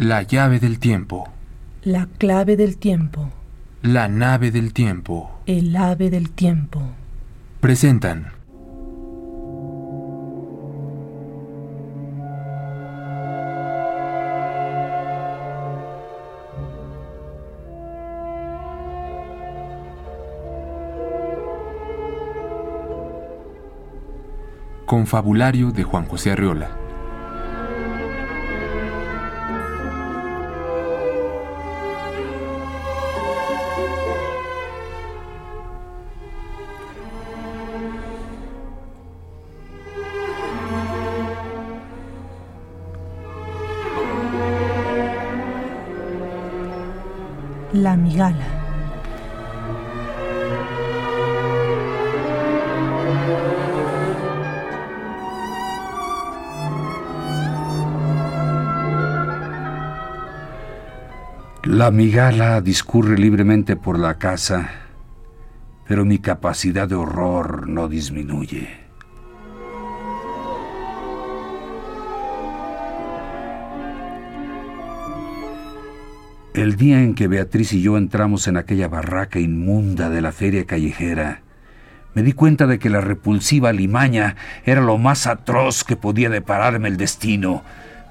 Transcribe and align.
La 0.00 0.22
llave 0.22 0.60
del 0.60 0.78
tiempo. 0.78 1.26
La 1.82 2.06
clave 2.18 2.56
del 2.56 2.78
tiempo. 2.78 3.32
La 3.82 4.06
nave 4.06 4.52
del 4.52 4.72
tiempo. 4.72 5.40
El 5.44 5.74
ave 5.74 6.08
del 6.08 6.30
tiempo. 6.30 6.80
Presentan. 7.58 8.30
Confabulario 24.86 25.72
de 25.72 25.82
Juan 25.82 26.04
José 26.04 26.30
Arreola. 26.30 26.87
La 47.98 48.04
migala. 48.04 48.46
La 61.64 61.90
migala 61.90 62.60
discurre 62.60 63.18
libremente 63.18 63.74
por 63.74 63.98
la 63.98 64.14
casa, 64.14 64.70
pero 65.88 66.04
mi 66.04 66.18
capacidad 66.18 66.88
de 66.88 66.94
horror 66.94 67.68
no 67.68 67.88
disminuye. 67.88 68.87
El 76.54 76.76
día 76.76 77.02
en 77.02 77.14
que 77.14 77.28
Beatriz 77.28 77.72
y 77.72 77.82
yo 77.82 77.96
entramos 77.98 78.48
en 78.48 78.56
aquella 78.56 78.88
barraca 78.88 79.38
inmunda 79.38 80.08
de 80.08 80.22
la 80.22 80.32
feria 80.32 80.64
callejera, 80.64 81.42
me 82.14 82.22
di 82.22 82.32
cuenta 82.32 82.66
de 82.66 82.78
que 82.78 82.90
la 82.90 83.00
repulsiva 83.00 83.72
limaña 83.72 84.34
era 84.64 84.80
lo 84.80 84.98
más 84.98 85.26
atroz 85.26 85.84
que 85.84 85.94
podía 85.94 86.30
depararme 86.30 86.88
el 86.88 86.96
destino, 86.96 87.62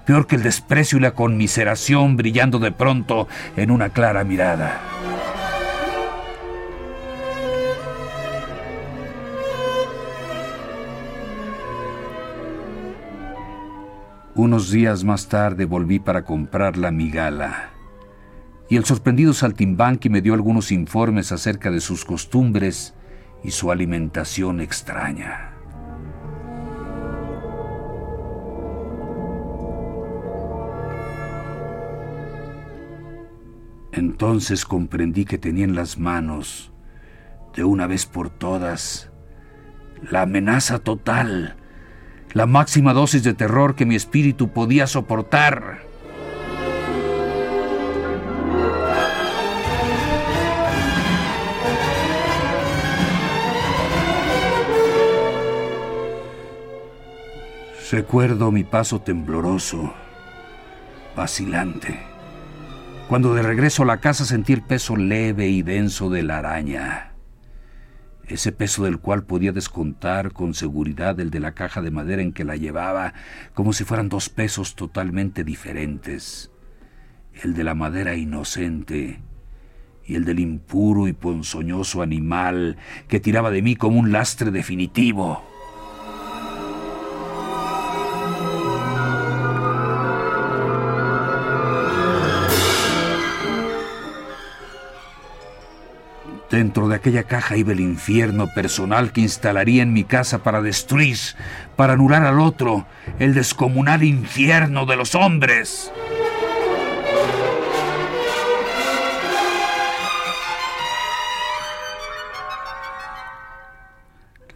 peor 0.05 0.27
que 0.27 0.35
el 0.35 0.43
desprecio 0.43 0.97
y 0.97 1.01
la 1.01 1.11
conmiseración 1.11 2.15
brillando 2.15 2.59
de 2.59 2.71
pronto 2.71 3.27
en 3.57 3.71
una 3.71 3.89
clara 3.89 4.23
mirada. 4.23 4.81
Unos 14.35 14.69
días 14.69 15.03
más 15.03 15.27
tarde 15.27 15.65
volví 15.65 15.97
para 15.99 16.23
comprar 16.23 16.77
la 16.77 16.91
migala 16.91 17.76
y 18.69 18.75
el 18.75 18.85
sorprendido 18.85 19.33
saltimbanqui 19.33 20.09
me 20.09 20.21
dio 20.21 20.33
algunos 20.33 20.71
informes 20.71 21.31
acerca 21.31 21.71
de 21.71 21.79
sus 21.79 22.03
costumbres 22.03 22.93
y 23.43 23.51
su 23.51 23.71
alimentación 23.71 24.59
extraña. 24.59 25.53
Entonces 33.97 34.65
comprendí 34.65 35.25
que 35.25 35.37
tenía 35.37 35.63
en 35.63 35.75
las 35.75 35.97
manos, 35.97 36.71
de 37.55 37.63
una 37.63 37.87
vez 37.87 38.05
por 38.05 38.29
todas, 38.29 39.09
la 40.11 40.21
amenaza 40.21 40.77
total, 40.79 41.55
la 42.33 42.45
máxima 42.45 42.93
dosis 42.93 43.23
de 43.23 43.33
terror 43.33 43.75
que 43.75 43.87
mi 43.87 43.95
espíritu 43.95 44.49
podía 44.49 44.85
soportar. 44.85 45.86
Recuerdo 57.89 58.51
mi 58.51 58.65
paso 58.65 58.99
tembloroso, 58.99 59.93
vacilante. 61.15 61.97
Cuando 63.07 63.33
de 63.33 63.41
regreso 63.41 63.83
a 63.83 63.85
la 63.85 64.01
casa 64.01 64.25
sentí 64.25 64.51
el 64.51 64.61
peso 64.61 64.97
leve 64.97 65.47
y 65.47 65.61
denso 65.61 66.09
de 66.09 66.21
la 66.21 66.39
araña. 66.39 67.13
Ese 68.27 68.51
peso 68.51 68.83
del 68.83 68.99
cual 68.99 69.23
podía 69.23 69.53
descontar 69.53 70.33
con 70.33 70.53
seguridad 70.53 71.17
el 71.21 71.29
de 71.29 71.39
la 71.39 71.53
caja 71.53 71.81
de 71.81 71.91
madera 71.91 72.21
en 72.21 72.33
que 72.33 72.43
la 72.43 72.57
llevaba, 72.57 73.13
como 73.53 73.71
si 73.71 73.85
fueran 73.85 74.09
dos 74.09 74.27
pesos 74.27 74.75
totalmente 74.75 75.45
diferentes. 75.45 76.51
El 77.41 77.53
de 77.53 77.63
la 77.63 77.73
madera 77.73 78.15
inocente 78.15 79.21
y 80.05 80.15
el 80.15 80.25
del 80.25 80.39
impuro 80.39 81.07
y 81.07 81.13
ponzoñoso 81.13 82.01
animal 82.01 82.75
que 83.07 83.21
tiraba 83.21 83.49
de 83.49 83.61
mí 83.61 83.77
como 83.77 83.97
un 83.97 84.11
lastre 84.11 84.51
definitivo. 84.51 85.56
Dentro 96.57 96.87
de 96.87 96.95
aquella 96.95 97.21
caja 97.21 97.55
iba 97.55 97.71
el 97.71 97.79
infierno 97.79 98.47
personal 98.47 99.11
que 99.11 99.21
instalaría 99.21 99.83
en 99.83 99.93
mi 99.93 100.03
casa 100.03 100.41
para 100.41 100.59
destruir, 100.63 101.19
para 101.75 101.93
anular 101.93 102.23
al 102.23 102.39
otro, 102.39 102.87
el 103.19 103.35
descomunal 103.35 104.01
infierno 104.01 104.87
de 104.87 104.95
los 104.95 105.13
hombres. 105.13 105.91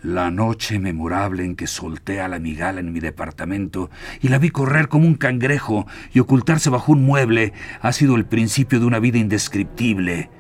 La 0.02 0.32
noche 0.32 0.80
memorable 0.80 1.46
en 1.46 1.56
que 1.56 1.68
solté 1.68 2.20
a 2.20 2.28
la 2.28 2.40
migala 2.40 2.80
en 2.80 2.92
mi 2.92 3.00
departamento 3.00 3.92
y 4.22 4.30
la 4.30 4.40
vi 4.40 4.50
correr 4.50 4.88
como 4.88 5.06
un 5.06 5.14
cangrejo 5.14 5.86
y 6.12 6.20
ocultarse 6.20 6.72
bajo 6.72 6.94
un 6.94 7.06
mueble 7.06 7.54
ha 7.80 7.92
sido 7.94 8.16
el 8.16 8.26
principio 8.26 8.80
de 8.80 8.88
una 8.88 8.98
vida 8.98 9.20
indescriptible 9.20 10.32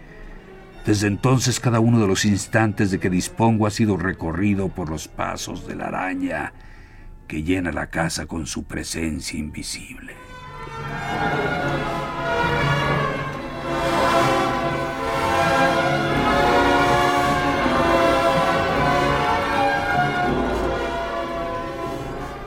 desde 0.86 1.08
entonces 1.08 1.59
cada 1.59 1.80
uno 1.80 2.00
de 2.00 2.08
los 2.08 2.25
instantes 2.25 2.92
de 2.92 3.00
que 3.00 3.09
dispongo 3.09 3.68
ha 3.68 3.72
sido 3.72 3.97
recorrido 3.97 4.69
por 4.69 4.90
los 4.90 5.08
pasos 5.08 5.68
de 5.68 5.75
la 5.75 5.86
araña 5.88 6.53
que 7.28 7.44
llena 7.44 7.72
la 7.72 7.88
casa 7.88 8.25
con 8.25 8.46
su 8.46 8.64
presencia 8.64 9.40
invisible. 9.40 10.14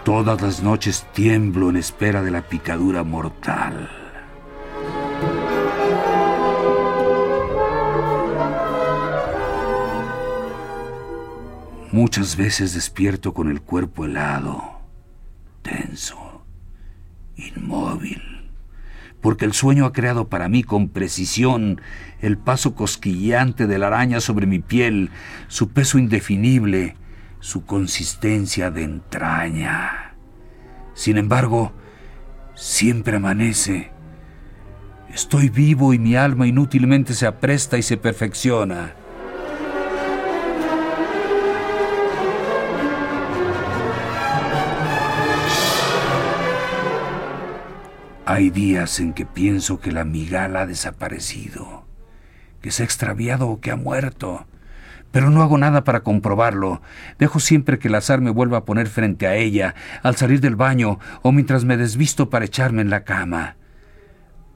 Todas 0.04 0.42
las 0.42 0.62
noches 0.62 1.06
tiemblo 1.14 1.70
en 1.70 1.78
espera 1.78 2.20
de 2.22 2.30
la 2.30 2.42
picadura 2.42 3.04
mortal. 3.04 4.03
Muchas 11.94 12.36
veces 12.36 12.74
despierto 12.74 13.32
con 13.32 13.48
el 13.48 13.60
cuerpo 13.60 14.04
helado, 14.04 14.80
tenso, 15.62 16.44
inmóvil, 17.36 18.50
porque 19.20 19.44
el 19.44 19.52
sueño 19.52 19.86
ha 19.86 19.92
creado 19.92 20.28
para 20.28 20.48
mí 20.48 20.64
con 20.64 20.88
precisión 20.88 21.80
el 22.20 22.36
paso 22.36 22.74
cosquillante 22.74 23.68
de 23.68 23.78
la 23.78 23.86
araña 23.86 24.18
sobre 24.18 24.48
mi 24.48 24.58
piel, 24.58 25.10
su 25.46 25.68
peso 25.68 25.98
indefinible, 25.98 26.96
su 27.38 27.64
consistencia 27.64 28.72
de 28.72 28.82
entraña. 28.82 30.16
Sin 30.94 31.16
embargo, 31.16 31.70
siempre 32.56 33.18
amanece. 33.18 33.92
Estoy 35.10 35.48
vivo 35.48 35.94
y 35.94 36.00
mi 36.00 36.16
alma 36.16 36.48
inútilmente 36.48 37.14
se 37.14 37.28
apresta 37.28 37.78
y 37.78 37.82
se 37.82 37.96
perfecciona. 37.96 39.03
Hay 48.26 48.48
días 48.48 49.00
en 49.00 49.12
que 49.12 49.26
pienso 49.26 49.80
que 49.80 49.92
la 49.92 50.04
migala 50.04 50.62
ha 50.62 50.66
desaparecido, 50.66 51.84
que 52.62 52.70
se 52.70 52.82
ha 52.82 52.86
extraviado 52.86 53.48
o 53.48 53.60
que 53.60 53.70
ha 53.70 53.76
muerto, 53.76 54.46
pero 55.10 55.28
no 55.28 55.42
hago 55.42 55.58
nada 55.58 55.84
para 55.84 56.00
comprobarlo. 56.00 56.80
Dejo 57.18 57.38
siempre 57.38 57.78
que 57.78 57.88
el 57.88 57.94
azar 57.94 58.22
me 58.22 58.30
vuelva 58.30 58.58
a 58.58 58.64
poner 58.64 58.86
frente 58.86 59.26
a 59.26 59.36
ella, 59.36 59.74
al 60.02 60.16
salir 60.16 60.40
del 60.40 60.56
baño 60.56 60.98
o 61.20 61.32
mientras 61.32 61.66
me 61.66 61.76
desvisto 61.76 62.30
para 62.30 62.46
echarme 62.46 62.80
en 62.80 62.88
la 62.88 63.04
cama. 63.04 63.56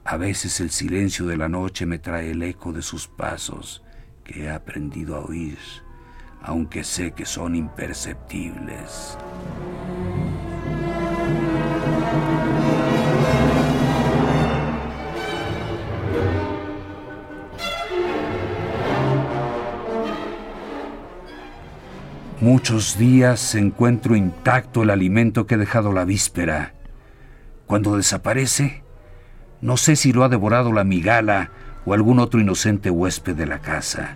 A 0.03 0.17
veces 0.17 0.59
el 0.61 0.71
silencio 0.71 1.27
de 1.27 1.37
la 1.37 1.47
noche 1.47 1.85
me 1.85 1.99
trae 1.99 2.31
el 2.31 2.41
eco 2.41 2.73
de 2.73 2.81
sus 2.81 3.07
pasos 3.07 3.83
que 4.23 4.45
he 4.45 4.49
aprendido 4.49 5.15
a 5.15 5.19
oír, 5.19 5.59
aunque 6.41 6.83
sé 6.83 7.11
que 7.11 7.25
son 7.27 7.55
imperceptibles. 7.55 9.15
Muchos 22.41 22.97
días 22.97 23.53
encuentro 23.55 24.15
intacto 24.15 24.83
el 24.83 24.91
alimento 24.91 25.45
que 25.45 25.55
he 25.55 25.57
dejado 25.57 25.91
la 25.91 26.05
víspera. 26.05 26.73
Cuando 27.67 27.97
desaparece, 27.97 28.81
no 29.59 29.75
sé 29.75 29.97
si 29.97 30.13
lo 30.13 30.23
ha 30.23 30.29
devorado 30.29 30.71
la 30.71 30.85
migala 30.85 31.51
o 31.85 31.93
algún 31.93 32.17
otro 32.17 32.39
inocente 32.39 32.89
huésped 32.89 33.35
de 33.35 33.45
la 33.45 33.59
casa. 33.59 34.15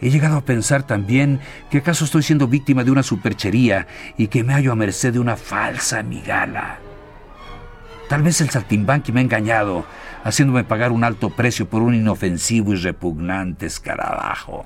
He 0.00 0.08
llegado 0.08 0.38
a 0.38 0.44
pensar 0.46 0.84
también 0.84 1.40
que 1.70 1.78
acaso 1.78 2.06
estoy 2.06 2.22
siendo 2.22 2.48
víctima 2.48 2.82
de 2.82 2.92
una 2.92 3.02
superchería 3.02 3.86
y 4.16 4.28
que 4.28 4.42
me 4.42 4.54
hallo 4.54 4.72
a 4.72 4.76
merced 4.76 5.12
de 5.12 5.18
una 5.18 5.36
falsa 5.36 6.02
migala. 6.02 6.78
Tal 8.08 8.22
vez 8.22 8.40
el 8.40 8.48
saltimbanqui 8.48 9.12
me 9.12 9.20
ha 9.20 9.24
engañado, 9.24 9.84
haciéndome 10.24 10.64
pagar 10.64 10.92
un 10.92 11.04
alto 11.04 11.28
precio 11.28 11.68
por 11.68 11.82
un 11.82 11.94
inofensivo 11.94 12.72
y 12.72 12.76
repugnante 12.76 13.66
escarabajo. 13.66 14.64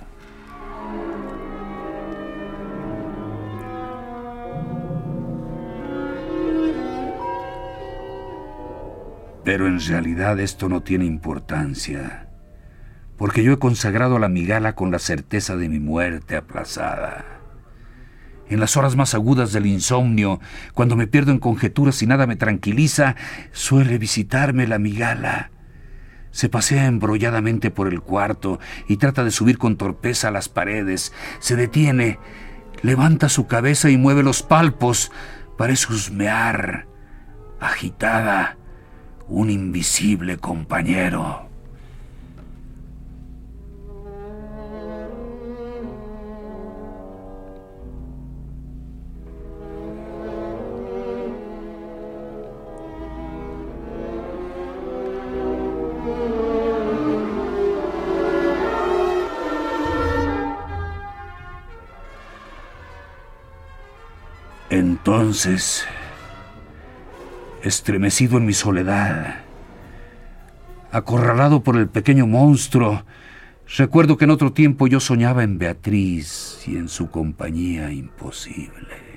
Pero 9.44 9.67
en 9.67 9.81
realidad 9.81 10.39
esto 10.39 10.69
no 10.69 10.83
tiene 10.83 11.05
importancia, 11.05 12.29
porque 13.17 13.43
yo 13.43 13.53
he 13.53 13.59
consagrado 13.59 14.17
a 14.17 14.21
la 14.21 14.29
migala 14.29 14.75
con 14.75 14.93
la 14.93 15.00
certeza 15.00 15.56
de 15.56 15.69
mi 15.69 15.81
muerte 15.81 16.37
aplazada. 16.37 17.25
En 18.49 18.61
las 18.61 18.77
horas 18.77 18.94
más 18.94 19.15
agudas 19.15 19.53
del 19.53 19.67
insomnio, 19.67 20.41
cuando 20.75 20.94
me 20.94 21.06
pierdo 21.09 21.33
en 21.33 21.39
conjeturas 21.39 22.03
y 22.03 22.06
nada 22.06 22.27
me 22.27 22.37
tranquiliza, 22.37 23.17
suele 23.50 23.99
visitarme 23.99 24.67
la 24.67 24.79
migala. 24.79 25.50
Se 26.31 26.49
pasea 26.49 26.87
embrolladamente 26.87 27.71
por 27.71 27.89
el 27.89 28.00
cuarto 28.00 28.61
y 28.89 28.97
trata 28.97 29.25
de 29.25 29.31
subir 29.31 29.59
con 29.59 29.77
torpeza 29.77 30.29
a 30.29 30.31
las 30.31 30.49
paredes. 30.49 31.12
Se 31.41 31.56
detiene, 31.56 32.19
levanta 32.83 33.29
su 33.29 33.47
cabeza 33.47 33.91
y 33.91 33.97
mueve 33.97 34.23
los 34.23 34.43
palpos. 34.43 35.12
Parece 35.59 35.93
husmear, 35.93 36.87
agitada 37.61 38.56
un 39.32 39.49
invisible 39.49 40.37
compañero. 40.37 41.49
Entonces 64.69 65.87
estremecido 67.62 68.38
en 68.38 68.47
mi 68.47 68.53
soledad. 68.53 69.37
Acorralado 70.91 71.62
por 71.62 71.76
el 71.76 71.88
pequeño 71.88 72.26
monstruo, 72.26 73.05
recuerdo 73.76 74.17
que 74.17 74.25
en 74.25 74.31
otro 74.31 74.53
tiempo 74.53 74.87
yo 74.87 75.00
soñaba 75.00 75.43
en 75.43 75.59
Beatriz 75.59 76.62
y 76.67 76.76
en 76.76 76.88
su 76.88 77.11
compañía 77.11 77.91
imposible. 77.93 79.12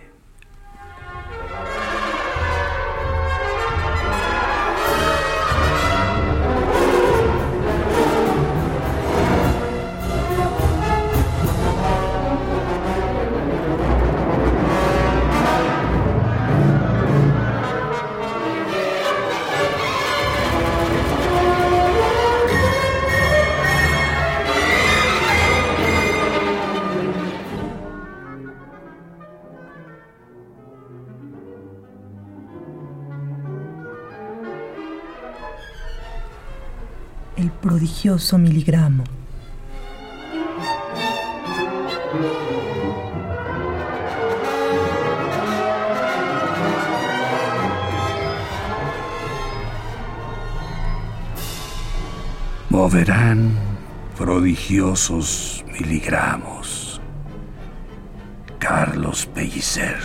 Prodigioso 37.66 38.38
miligramo. 38.38 39.04
Moverán 52.70 53.58
prodigiosos 54.16 55.66
miligramos. 55.66 57.02
Carlos 58.60 59.26
Pellicer. 59.26 59.98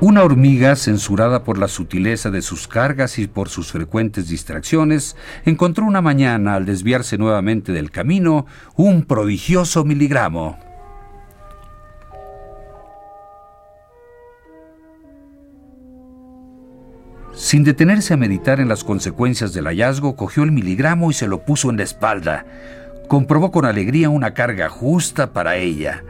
Una 0.00 0.22
hormiga, 0.22 0.76
censurada 0.76 1.42
por 1.42 1.58
la 1.58 1.66
sutileza 1.66 2.30
de 2.30 2.40
sus 2.40 2.68
cargas 2.68 3.18
y 3.18 3.26
por 3.26 3.48
sus 3.48 3.72
frecuentes 3.72 4.28
distracciones, 4.28 5.16
encontró 5.44 5.84
una 5.84 6.00
mañana, 6.00 6.54
al 6.54 6.66
desviarse 6.66 7.18
nuevamente 7.18 7.72
del 7.72 7.90
camino, 7.90 8.46
un 8.76 9.02
prodigioso 9.02 9.84
miligramo. 9.84 10.56
Sin 17.34 17.64
detenerse 17.64 18.14
a 18.14 18.16
meditar 18.16 18.60
en 18.60 18.68
las 18.68 18.84
consecuencias 18.84 19.52
del 19.52 19.66
hallazgo, 19.66 20.14
cogió 20.14 20.44
el 20.44 20.52
miligramo 20.52 21.10
y 21.10 21.14
se 21.14 21.26
lo 21.26 21.44
puso 21.44 21.70
en 21.70 21.76
la 21.76 21.82
espalda. 21.82 22.46
Comprobó 23.08 23.50
con 23.50 23.64
alegría 23.64 24.10
una 24.10 24.32
carga 24.32 24.68
justa 24.68 25.32
para 25.32 25.56
ella. 25.56 26.04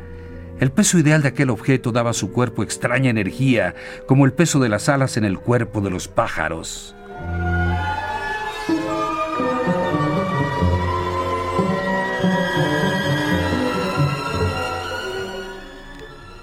El 0.61 0.73
peso 0.73 0.99
ideal 0.99 1.23
de 1.23 1.29
aquel 1.29 1.51
objeto 1.51 1.93
daba 1.93 2.11
a 2.11 2.15
su 2.15 2.33
cuerpo 2.33 2.63
extraña 2.63 3.11
energía, 3.11 3.75
como 4.07 4.25
el 4.25 4.33
peso 4.33 4.59
de 4.59 4.69
las 4.69 4.89
alas 4.89 5.17
en 5.17 5.25
el 5.25 5.39
cuerpo 5.39 5.81
de 5.81 5.91
los 5.91 6.09
pájaros. 6.09 6.97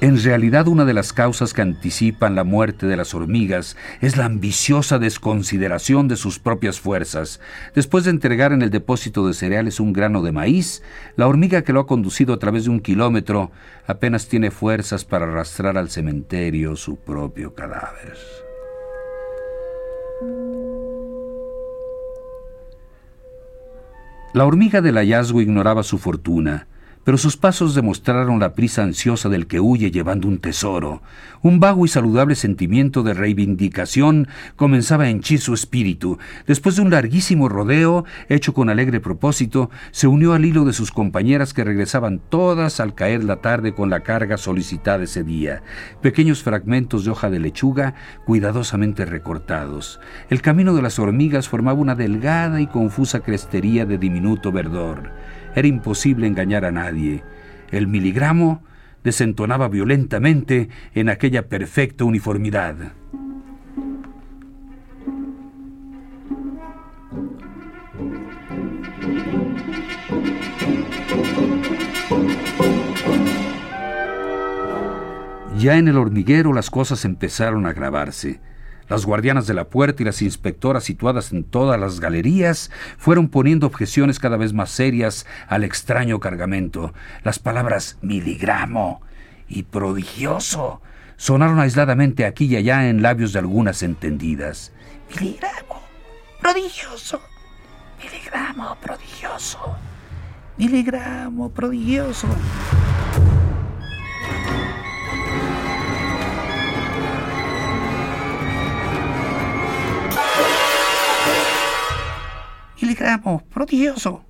En 0.05 0.21
realidad 0.21 0.67
una 0.67 0.85
de 0.85 0.93
las 0.93 1.13
causas 1.13 1.51
que 1.51 1.63
anticipan 1.63 2.35
la 2.35 2.43
muerte 2.43 2.85
de 2.85 2.95
las 2.95 3.15
hormigas 3.15 3.75
es 4.01 4.17
la 4.17 4.25
ambiciosa 4.25 4.99
desconsideración 4.99 6.07
de 6.07 6.15
sus 6.15 6.37
propias 6.37 6.79
fuerzas. 6.79 7.39
Después 7.73 8.03
de 8.03 8.11
entregar 8.11 8.53
en 8.53 8.61
el 8.61 8.69
depósito 8.69 9.25
de 9.25 9.33
cereales 9.33 9.79
un 9.79 9.93
grano 9.93 10.21
de 10.21 10.31
maíz, 10.31 10.83
la 11.15 11.27
hormiga 11.27 11.63
que 11.63 11.73
lo 11.73 11.79
ha 11.79 11.87
conducido 11.87 12.35
a 12.35 12.37
través 12.37 12.65
de 12.65 12.69
un 12.69 12.81
kilómetro 12.81 13.49
apenas 13.87 14.27
tiene 14.27 14.51
fuerzas 14.51 15.05
para 15.05 15.25
arrastrar 15.25 15.75
al 15.75 15.89
cementerio 15.89 16.75
su 16.75 16.97
propio 16.97 17.55
cadáver. 17.55 18.15
La 24.35 24.45
hormiga 24.45 24.81
del 24.81 24.97
hallazgo 24.97 25.41
ignoraba 25.41 25.81
su 25.81 25.97
fortuna 25.97 26.67
pero 27.05 27.17
sus 27.19 27.37
pasos 27.37 27.75
demostraron 27.75 28.39
la 28.39 28.53
prisa 28.53 28.83
ansiosa 28.83 29.29
del 29.29 29.47
que 29.47 29.61
huye 29.61 29.91
llevando 29.91 30.27
un 30.27 30.39
tesoro. 30.39 31.03
Un 31.43 31.59
vago 31.59 31.85
y 31.85 31.87
saludable 31.87 32.33
sentimiento 32.33 33.03
de 33.03 33.13
reivindicación 33.13 34.27
comenzaba 34.55 35.03
a 35.03 35.09
henchir 35.09 35.39
su 35.39 35.53
espíritu. 35.53 36.17
Después 36.47 36.75
de 36.75 36.81
un 36.81 36.89
larguísimo 36.89 37.47
rodeo, 37.47 38.05
hecho 38.27 38.55
con 38.55 38.71
alegre 38.71 38.99
propósito, 38.99 39.69
se 39.91 40.07
unió 40.07 40.33
al 40.33 40.45
hilo 40.45 40.65
de 40.65 40.73
sus 40.73 40.91
compañeras 40.91 41.53
que 41.53 41.63
regresaban 41.63 42.19
todas 42.29 42.79
al 42.79 42.95
caer 42.95 43.23
la 43.23 43.35
tarde 43.37 43.75
con 43.75 43.91
la 43.91 43.99
carga 43.99 44.37
solicitada 44.37 45.03
ese 45.03 45.23
día. 45.23 45.61
Pequeños 46.01 46.41
fragmentos 46.41 47.05
de 47.05 47.11
hoja 47.11 47.29
de 47.29 47.39
lechuga, 47.39 47.93
cuidadosamente 48.25 49.05
recortados. 49.05 49.99
El 50.31 50.41
camino 50.41 50.73
de 50.73 50.81
las 50.81 50.97
hormigas 50.97 51.47
formaba 51.47 51.79
una 51.79 51.93
delgada 51.93 52.61
y 52.61 52.65
confusa 52.67 53.19
crestería 53.19 53.85
de 53.85 53.99
diminuto 53.99 54.51
verdor. 54.51 55.11
Era 55.55 55.67
imposible 55.67 56.27
engañar 56.27 56.65
a 56.65 56.71
nadie. 56.71 57.23
El 57.71 57.87
miligramo 57.87 58.61
desentonaba 59.03 59.69
violentamente 59.69 60.69
en 60.93 61.09
aquella 61.09 61.47
perfecta 61.47 62.03
uniformidad. 62.03 62.93
Ya 75.57 75.77
en 75.77 75.87
el 75.87 75.97
hormiguero 75.97 76.51
las 76.53 76.69
cosas 76.69 77.05
empezaron 77.05 77.65
a 77.65 77.69
agravarse. 77.69 78.41
Las 78.87 79.05
guardianas 79.05 79.47
de 79.47 79.55
la 79.55 79.65
puerta 79.69 80.03
y 80.03 80.05
las 80.05 80.21
inspectoras 80.21 80.83
situadas 80.83 81.31
en 81.31 81.43
todas 81.43 81.79
las 81.79 81.99
galerías 81.99 82.69
fueron 82.97 83.29
poniendo 83.29 83.65
objeciones 83.65 84.19
cada 84.19 84.37
vez 84.37 84.53
más 84.53 84.69
serias 84.69 85.25
al 85.47 85.63
extraño 85.63 86.19
cargamento. 86.19 86.93
Las 87.23 87.39
palabras 87.39 87.97
miligramo 88.01 89.01
y 89.47 89.63
prodigioso 89.63 90.81
sonaron 91.17 91.59
aisladamente 91.59 92.25
aquí 92.25 92.45
y 92.45 92.57
allá 92.57 92.89
en 92.89 93.01
labios 93.01 93.33
de 93.33 93.39
algunas 93.39 93.81
entendidas. 93.83 94.71
Miligramo, 95.09 95.81
prodigioso, 96.41 97.21
miligramo, 97.97 98.77
prodigioso, 98.81 99.75
miligramo, 100.57 101.49
prodigioso. 101.49 102.27
Miligramo, 112.95 113.43
prodigioso. 113.53 114.23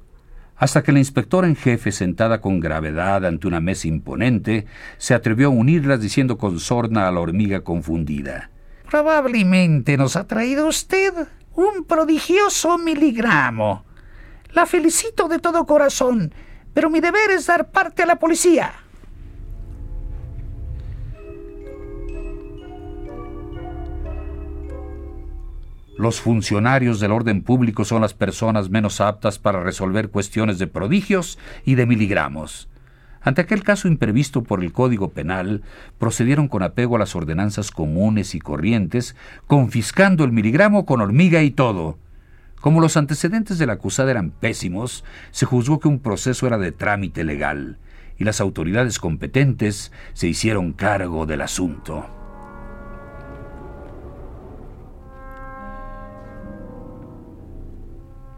Hasta 0.57 0.81
que 0.81 0.91
la 0.91 0.99
inspectora 0.99 1.47
en 1.47 1.55
jefe, 1.55 1.91
sentada 1.91 2.39
con 2.39 2.59
gravedad 2.59 3.25
ante 3.25 3.47
una 3.47 3.59
mesa 3.59 3.87
imponente, 3.87 4.65
se 4.97 5.13
atrevió 5.13 5.47
a 5.47 5.51
unirlas 5.51 6.01
diciendo 6.01 6.37
con 6.37 6.59
sorna 6.59 7.07
a 7.07 7.11
la 7.11 7.19
hormiga 7.19 7.61
confundida. 7.61 8.49
Probablemente 8.89 9.97
nos 9.97 10.15
ha 10.15 10.25
traído 10.25 10.67
usted 10.67 11.13
un 11.53 11.83
prodigioso 11.83 12.77
miligramo. 12.77 13.83
La 14.53 14.65
felicito 14.65 15.27
de 15.27 15.39
todo 15.39 15.65
corazón, 15.65 16.33
pero 16.73 16.89
mi 16.89 17.01
deber 17.01 17.31
es 17.31 17.47
dar 17.47 17.71
parte 17.71 18.03
a 18.03 18.05
la 18.05 18.17
policía. 18.17 18.73
Los 25.97 26.19
funcionarios 26.19 26.99
del 26.99 27.13
orden 27.13 27.41
público 27.41 27.85
son 27.85 28.01
las 28.01 28.13
personas 28.13 28.69
menos 28.69 28.99
aptas 28.99 29.39
para 29.39 29.63
resolver 29.63 30.09
cuestiones 30.09 30.59
de 30.59 30.67
prodigios 30.67 31.39
y 31.63 31.75
de 31.75 31.85
miligramos. 31.85 32.67
Ante 33.21 33.41
aquel 33.41 33.63
caso 33.63 33.87
imprevisto 33.87 34.43
por 34.43 34.61
el 34.61 34.73
Código 34.73 35.11
Penal, 35.11 35.63
procedieron 35.97 36.49
con 36.49 36.63
apego 36.63 36.97
a 36.97 36.99
las 36.99 37.15
ordenanzas 37.15 37.71
comunes 37.71 38.35
y 38.35 38.39
corrientes, 38.39 39.15
confiscando 39.47 40.25
el 40.25 40.33
miligramo 40.33 40.85
con 40.85 40.99
hormiga 40.99 41.41
y 41.43 41.49
todo. 41.49 41.97
Como 42.59 42.81
los 42.81 42.97
antecedentes 42.97 43.57
de 43.57 43.65
la 43.65 43.73
acusada 43.73 44.11
eran 44.11 44.31
pésimos, 44.31 45.05
se 45.31 45.45
juzgó 45.45 45.79
que 45.79 45.87
un 45.87 45.99
proceso 45.99 46.45
era 46.45 46.57
de 46.57 46.73
trámite 46.73 47.23
legal, 47.23 47.77
y 48.17 48.25
las 48.25 48.41
autoridades 48.41 48.99
competentes 48.99 49.91
se 50.13 50.27
hicieron 50.27 50.73
cargo 50.73 51.25
del 51.25 51.41
asunto. 51.41 52.14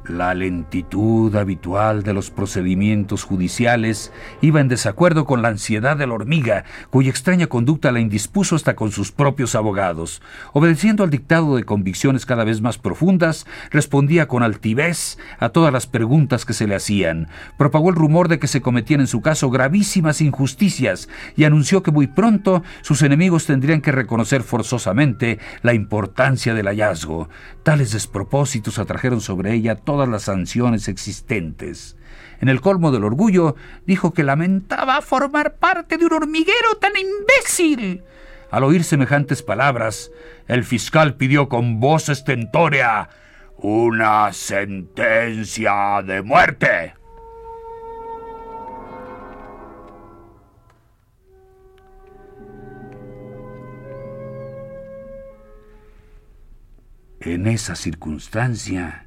La 0.08 0.34
lentitud 0.34 1.36
habitual 1.36 2.02
de 2.02 2.14
los 2.14 2.32
procedimientos 2.32 3.26
judiciales 3.26 4.14
iba 4.40 4.62
en 4.62 4.70
desacuerdo 4.70 5.26
con 5.26 5.42
la 5.42 5.50
ansiedad 5.50 5.98
de 5.98 6.08
la 6.08 6.14
hormiga, 6.14 6.64
cuya 6.90 7.10
extraña 7.10 7.48
conducta 7.48 7.92
la 7.92 8.00
indispuso 8.00 8.56
hasta 8.56 8.78
con 8.78 8.92
sus 8.92 9.12
propios 9.12 9.54
abogados. 9.54 10.22
Obedeciendo 10.54 11.04
al 11.04 11.10
dictado 11.10 11.58
de 11.58 11.66
convicciones 11.66 12.26
cada 12.26 12.46
vez 12.46 12.62
más 12.62 12.78
profundas, 12.78 13.46
respondía 13.70 14.30
con 14.30 14.44
altivez 14.44 15.18
a 15.40 15.50
todas 15.50 15.74
las 15.74 15.88
preguntas 15.88 16.46
que 16.46 16.54
se 16.54 16.68
le 16.68 16.76
hacían. 16.76 17.28
Propagó 17.58 17.90
el 17.90 17.96
rumor 17.98 18.30
de 18.30 18.40
que 18.40 18.48
se 18.48 18.62
cometían 18.62 19.02
en 19.02 19.08
su 19.08 19.20
caso 19.20 19.50
gravísimas 19.50 20.22
injusticias 20.22 21.10
y 21.36 21.44
anunció 21.44 21.84
que 21.84 21.92
muy 21.92 22.08
pronto 22.08 22.64
sus 22.82 23.02
enemigos 23.02 23.46
tendrían 23.46 23.82
que 23.82 23.92
reconocer 23.92 24.44
forzosamente 24.44 25.40
la 25.64 25.74
importancia 25.74 26.54
del 26.54 26.68
hallazgo. 26.68 27.28
Tales 27.64 27.92
despropósitos 27.92 28.80
atrajeron 28.80 29.20
sobre 29.20 29.54
ella 29.54 29.76
todas 29.98 30.10
las 30.10 30.24
sanciones 30.24 30.88
existentes. 30.90 31.98
En 32.40 32.50
el 32.50 32.62
colmo 32.62 32.92
del 32.92 33.04
orgullo, 33.04 33.56
dijo 33.88 34.14
que 34.14 34.24
lamentaba 34.24 35.02
formar 35.02 35.56
parte 35.56 35.98
de 35.98 36.06
un 36.06 36.14
hormiguero 36.14 36.76
tan 36.80 36.92
imbécil. 36.96 38.04
Al 38.52 38.64
oír 38.64 38.84
semejantes 38.84 39.42
palabras, 39.42 40.12
el 40.48 40.64
fiscal 40.64 41.16
pidió 41.16 41.50
con 41.50 41.80
voz 41.80 42.10
estentórea 42.10 43.10
una 43.58 44.32
sentencia 44.34 46.04
de 46.06 46.22
muerte. 46.22 46.94
En 57.20 57.48
esa 57.48 57.76
circunstancia, 57.76 59.07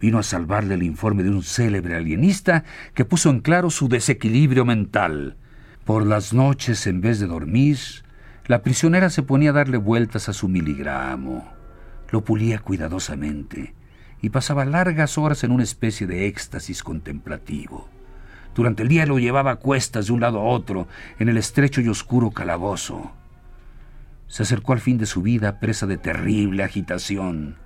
vino 0.00 0.18
a 0.18 0.22
salvarle 0.22 0.74
el 0.74 0.82
informe 0.82 1.22
de 1.22 1.30
un 1.30 1.42
célebre 1.42 1.96
alienista 1.96 2.64
que 2.94 3.04
puso 3.04 3.30
en 3.30 3.40
claro 3.40 3.70
su 3.70 3.88
desequilibrio 3.88 4.64
mental. 4.64 5.36
Por 5.84 6.04
las 6.04 6.32
noches, 6.32 6.86
en 6.86 7.00
vez 7.00 7.20
de 7.20 7.26
dormir, 7.26 7.78
la 8.46 8.62
prisionera 8.62 9.10
se 9.10 9.22
ponía 9.22 9.50
a 9.50 9.54
darle 9.54 9.76
vueltas 9.76 10.28
a 10.28 10.32
su 10.32 10.48
miligramo. 10.48 11.50
Lo 12.10 12.24
pulía 12.24 12.58
cuidadosamente 12.58 13.74
y 14.20 14.30
pasaba 14.30 14.64
largas 14.64 15.18
horas 15.18 15.44
en 15.44 15.50
una 15.50 15.64
especie 15.64 16.06
de 16.06 16.26
éxtasis 16.26 16.82
contemplativo. 16.82 17.88
Durante 18.54 18.82
el 18.82 18.88
día 18.88 19.06
lo 19.06 19.18
llevaba 19.18 19.52
a 19.52 19.56
cuestas 19.56 20.06
de 20.06 20.12
un 20.12 20.20
lado 20.20 20.40
a 20.40 20.44
otro 20.44 20.88
en 21.18 21.28
el 21.28 21.36
estrecho 21.36 21.80
y 21.80 21.88
oscuro 21.88 22.30
calabozo. 22.30 23.12
Se 24.28 24.42
acercó 24.42 24.72
al 24.72 24.80
fin 24.80 24.98
de 24.98 25.06
su 25.06 25.22
vida 25.22 25.60
presa 25.60 25.86
de 25.86 25.98
terrible 25.98 26.64
agitación 26.64 27.56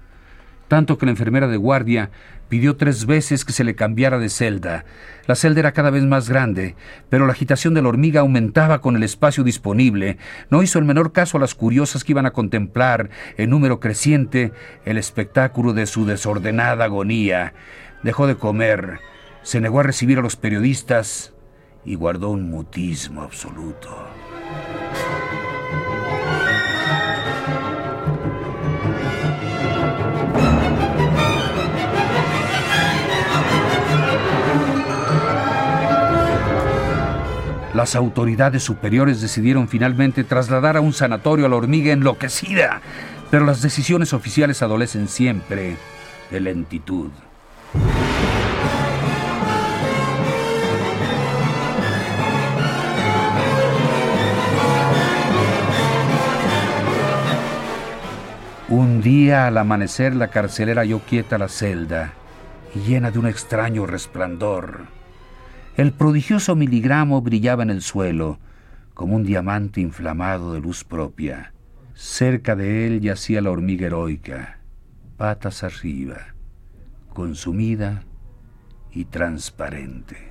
tanto 0.71 0.99
que 0.99 1.05
la 1.05 1.11
enfermera 1.11 1.49
de 1.49 1.57
guardia 1.57 2.11
pidió 2.49 2.77
tres 2.77 3.05
veces 3.05 3.45
que 3.45 3.53
se 3.53 3.65
le 3.65 3.75
cambiara 3.75 4.21
de 4.21 4.29
celda. 4.29 4.85
La 5.27 5.35
celda 5.35 5.59
era 5.59 5.73
cada 5.73 5.91
vez 5.91 6.05
más 6.05 6.29
grande, 6.29 6.77
pero 7.09 7.27
la 7.27 7.33
agitación 7.33 7.75
de 7.75 7.83
la 7.83 7.89
hormiga 7.89 8.21
aumentaba 8.21 8.81
con 8.81 8.95
el 8.95 9.03
espacio 9.03 9.43
disponible. 9.43 10.17
No 10.49 10.62
hizo 10.62 10.79
el 10.79 10.85
menor 10.85 11.11
caso 11.11 11.39
a 11.39 11.41
las 11.41 11.57
curiosas 11.57 12.05
que 12.05 12.12
iban 12.12 12.25
a 12.25 12.31
contemplar, 12.31 13.11
en 13.37 13.50
número 13.50 13.81
creciente, 13.81 14.53
el 14.85 14.97
espectáculo 14.97 15.73
de 15.73 15.87
su 15.87 16.07
desordenada 16.07 16.85
agonía. 16.85 17.53
Dejó 18.05 18.29
de 18.29 18.37
comer, 18.37 19.00
se 19.43 19.61
negó 19.61 19.81
a 19.81 19.83
recibir 19.83 20.21
a 20.21 20.23
los 20.23 20.37
periodistas 20.37 21.35
y 21.85 21.97
guardó 21.97 22.31
un 22.31 22.49
mutismo 22.49 23.23
absoluto. 23.23 23.91
Las 37.75 37.95
autoridades 37.95 38.65
superiores 38.65 39.21
decidieron 39.21 39.69
finalmente 39.69 40.25
trasladar 40.25 40.77
a 40.77 40.81
un 40.81 40.93
sanatorio 40.93 41.47
a 41.47 41.49
la 41.49 41.57
hormiga 41.57 41.93
enloquecida, 41.93 42.81
pero 43.31 43.45
las 43.45 43.62
decisiones 43.62 44.12
oficiales 44.12 44.61
adolecen 44.62 45.07
siempre 45.07 45.77
de 46.31 46.41
lentitud. 46.41 47.11
Un 58.69 59.00
día 59.00 59.47
al 59.47 59.59
amanecer 59.59 60.15
la 60.15 60.29
carcelera 60.29 60.83
halló 60.83 61.00
quieta 61.00 61.39
la 61.39 61.49
celda 61.49 62.15
llena 62.75 63.11
de 63.11 63.19
un 63.19 63.27
extraño 63.27 63.87
resplandor. 63.87 65.00
El 65.77 65.93
prodigioso 65.93 66.57
miligramo 66.57 67.23
brillaba 67.23 67.62
en 67.62 67.71
el 67.71 67.83
suelo, 67.83 68.39
como 68.95 69.17
un 69.17 69.25
diamante 69.25 69.81
inflamado 69.81 70.53
de 70.53 70.61
luz 70.61 70.85
propia. 70.85 71.53
Cerca 71.95 72.57
de 72.57 72.87
él 72.87 73.00
yacía 73.00 73.41
la 73.41 73.50
hormiga 73.50 73.87
heroica, 73.87 74.59
patas 75.17 75.62
arriba, 75.62 76.35
consumida 77.15 78.03
y 78.91 79.05
transparente. 79.05 80.31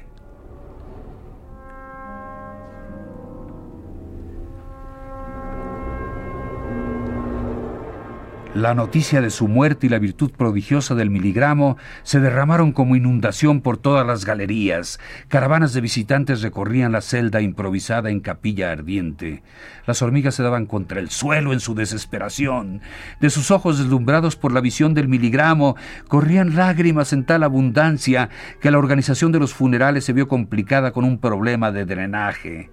La 8.56 8.74
noticia 8.74 9.22
de 9.22 9.30
su 9.30 9.48
muerte 9.48 9.86
y 9.86 9.90
la 9.90 10.00
virtud 10.00 10.32
prodigiosa 10.32 10.96
del 10.96 11.12
miligramo 11.12 11.78
se 12.02 12.20
derramaron 12.20 12.72
como 12.72 12.96
inundación 12.96 13.62
por 13.62 13.78
todas 13.78 14.08
las 14.08 14.26
galerías. 14.26 15.00
Caravanas 15.28 15.72
de 15.72 15.82
visitantes 15.82 16.42
recorrían 16.42 16.92
la 16.92 17.02
celda 17.02 17.42
improvisada 17.42 18.10
en 18.10 18.22
capilla 18.22 18.72
ardiente. 18.72 19.44
Las 19.86 20.02
hormigas 20.02 20.34
se 20.34 20.42
daban 20.42 20.66
contra 20.66 21.00
el 21.00 21.12
suelo 21.12 21.54
en 21.54 21.60
su 21.60 21.76
desesperación. 21.76 22.82
De 23.22 23.30
sus 23.30 23.52
ojos 23.52 23.78
deslumbrados 23.78 24.36
por 24.36 24.52
la 24.52 24.62
visión 24.62 24.96
del 24.96 25.08
miligramo 25.08 25.76
corrían 26.08 26.56
lágrimas 26.56 27.14
en 27.14 27.26
tal 27.26 27.44
abundancia 27.44 28.30
que 28.60 28.72
la 28.72 28.80
organización 28.80 29.32
de 29.32 29.40
los 29.40 29.54
funerales 29.54 30.06
se 30.06 30.14
vio 30.14 30.28
complicada 30.28 30.92
con 30.92 31.06
un 31.06 31.20
problema 31.20 31.72
de 31.72 31.86
drenaje. 31.86 32.72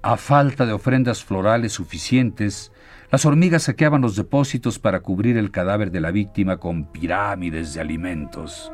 A 0.00 0.16
falta 0.16 0.64
de 0.64 0.72
ofrendas 0.72 1.22
florales 1.22 1.74
suficientes, 1.74 2.72
las 3.10 3.24
hormigas 3.24 3.64
saqueaban 3.64 4.02
los 4.02 4.14
depósitos 4.14 4.78
para 4.78 5.00
cubrir 5.00 5.36
el 5.36 5.50
cadáver 5.50 5.90
de 5.90 6.00
la 6.00 6.12
víctima 6.12 6.58
con 6.58 6.84
pirámides 6.84 7.74
de 7.74 7.80
alimentos. 7.80 8.70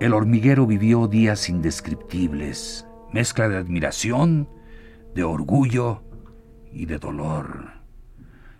El 0.00 0.12
hormiguero 0.12 0.66
vivió 0.66 1.08
días 1.08 1.48
indescriptibles, 1.48 2.86
mezcla 3.12 3.48
de 3.48 3.56
admiración, 3.56 4.48
de 5.14 5.24
orgullo 5.24 6.02
y 6.70 6.86
de 6.86 6.98
dolor. 6.98 7.77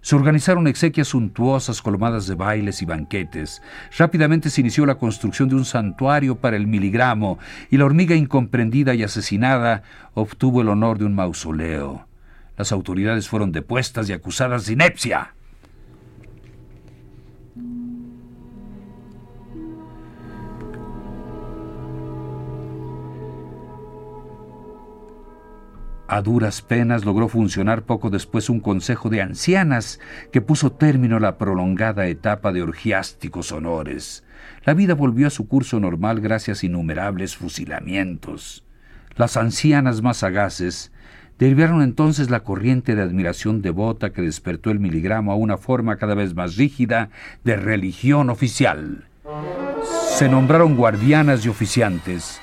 Se 0.00 0.14
organizaron 0.17 0.67
exequias 0.67 1.09
suntuosas 1.09 1.83
colmadas 1.83 2.26
de 2.26 2.35
bailes 2.35 2.83
y 2.83 2.85
banquetes. 2.85 3.62
Rápidamente 3.97 4.49
se 4.49 4.61
inició 4.61 4.87
la 4.87 4.95
construcción 4.95 5.49
de 5.49 5.57
un 5.57 5.64
santuario 5.64 6.37
para 6.37 6.57
el 6.57 6.67
miligramo 6.67 7.38
y 7.71 7.76
la 7.76 7.85
hormiga 7.85 8.14
incomprendida 8.14 8.95
y 8.95 9.02
asesinada 9.02 9.83
obtuvo 10.14 10.62
el 10.62 10.69
honor 10.69 10.99
de 10.99 11.05
un 11.05 11.14
mausoleo. 11.14 12.07
Las 12.57 12.73
autoridades 12.73 13.28
fueron 13.28 13.52
depuestas 13.52 14.09
y 14.09 14.12
acusadas 14.12 14.67
de 14.67 14.75
inepcia. 14.75 15.35
A 26.11 26.23
duras 26.23 26.62
penas 26.62 27.05
logró 27.05 27.29
funcionar 27.29 27.83
poco 27.83 28.09
después 28.09 28.49
un 28.49 28.61
consejo 28.61 29.11
de 29.11 29.21
ancianas 29.21 30.00
que 30.33 30.41
puso 30.41 30.73
término 30.73 31.19
a 31.19 31.21
la 31.21 31.37
prolongada 31.37 32.07
etapa 32.07 32.50
de 32.50 32.62
orgiásticos 32.62 33.53
honores. 33.53 34.25
La 34.65 34.73
vida 34.73 34.95
volvió 34.95 35.27
a 35.27 35.31
su 35.31 35.47
curso 35.49 35.81
normal 35.81 36.23
gracias 36.23 36.62
a 36.62 36.67
innumerables 36.67 37.37
fusilamientos. 37.37 38.65
Las 39.17 39.37
ancianas 39.37 40.00
más 40.00 40.17
sagaces 40.17 40.93
derivaron 41.38 41.83
entonces 41.83 42.31
la 42.31 42.41
corriente 42.41 42.95
de 42.95 43.03
admiración 43.03 43.61
devota 43.61 44.11
que 44.11 44.23
despertó 44.23 44.71
el 44.71 44.81
miligramo 44.81 45.31
a 45.31 45.37
una 45.37 45.59
forma 45.59 45.99
cada 45.99 46.15
vez 46.15 46.35
más 46.35 46.57
rígida 46.57 47.11
de 47.45 47.57
religión 47.57 48.31
oficial. 48.31 49.09
Se 50.17 50.27
nombraron 50.31 50.75
guardianas 50.75 51.45
y 51.45 51.50
oficiantes 51.50 52.41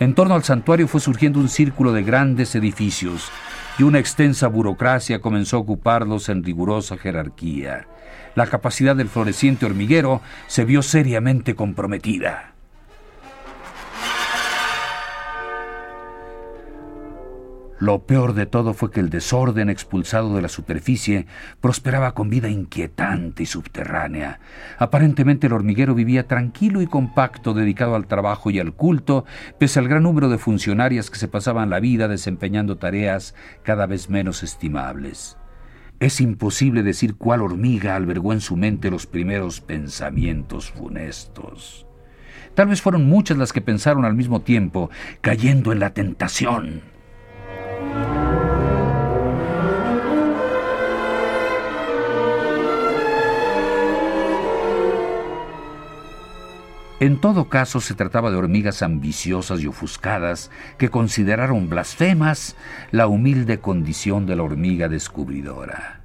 en 0.00 0.14
torno 0.14 0.34
al 0.34 0.44
santuario 0.44 0.88
fue 0.88 1.00
surgiendo 1.00 1.38
un 1.38 1.48
círculo 1.48 1.92
de 1.92 2.02
grandes 2.02 2.54
edificios 2.54 3.30
y 3.78 3.82
una 3.82 3.98
extensa 3.98 4.48
burocracia 4.48 5.20
comenzó 5.20 5.56
a 5.56 5.60
ocuparlos 5.60 6.28
en 6.28 6.42
rigurosa 6.42 6.96
jerarquía. 6.96 7.86
La 8.34 8.46
capacidad 8.46 8.96
del 8.96 9.08
floreciente 9.08 9.66
hormiguero 9.66 10.20
se 10.46 10.64
vio 10.64 10.82
seriamente 10.82 11.54
comprometida. 11.54 12.55
Lo 17.78 18.06
peor 18.06 18.32
de 18.32 18.46
todo 18.46 18.72
fue 18.72 18.90
que 18.90 19.00
el 19.00 19.10
desorden 19.10 19.68
expulsado 19.68 20.34
de 20.34 20.40
la 20.40 20.48
superficie 20.48 21.26
prosperaba 21.60 22.14
con 22.14 22.30
vida 22.30 22.48
inquietante 22.48 23.42
y 23.42 23.46
subterránea. 23.46 24.40
Aparentemente 24.78 25.46
el 25.46 25.52
hormiguero 25.52 25.94
vivía 25.94 26.26
tranquilo 26.26 26.80
y 26.80 26.86
compacto, 26.86 27.52
dedicado 27.52 27.94
al 27.94 28.06
trabajo 28.06 28.50
y 28.50 28.60
al 28.60 28.72
culto, 28.72 29.26
pese 29.58 29.78
al 29.78 29.88
gran 29.88 30.04
número 30.04 30.30
de 30.30 30.38
funcionarias 30.38 31.10
que 31.10 31.18
se 31.18 31.28
pasaban 31.28 31.68
la 31.68 31.78
vida 31.78 32.08
desempeñando 32.08 32.78
tareas 32.78 33.34
cada 33.62 33.86
vez 33.86 34.08
menos 34.08 34.42
estimables. 34.42 35.36
Es 36.00 36.22
imposible 36.22 36.82
decir 36.82 37.16
cuál 37.16 37.42
hormiga 37.42 37.94
albergó 37.94 38.32
en 38.32 38.40
su 38.40 38.56
mente 38.56 38.90
los 38.90 39.06
primeros 39.06 39.60
pensamientos 39.60 40.70
funestos. 40.70 41.86
Tal 42.54 42.68
vez 42.68 42.80
fueron 42.80 43.06
muchas 43.06 43.36
las 43.36 43.52
que 43.52 43.60
pensaron 43.60 44.06
al 44.06 44.14
mismo 44.14 44.40
tiempo, 44.40 44.88
cayendo 45.20 45.72
en 45.72 45.80
la 45.80 45.92
tentación 45.92 46.95
en 57.06 57.20
todo 57.20 57.48
caso 57.48 57.80
se 57.80 57.94
trataba 57.94 58.30
de 58.30 58.36
hormigas 58.36 58.82
ambiciosas 58.82 59.60
y 59.60 59.66
ofuscadas 59.66 60.50
que 60.78 60.88
consideraron 60.88 61.68
blasfemas 61.68 62.56
la 62.90 63.06
humilde 63.06 63.58
condición 63.60 64.26
de 64.26 64.36
la 64.36 64.42
hormiga 64.42 64.88
descubridora. 64.88 66.02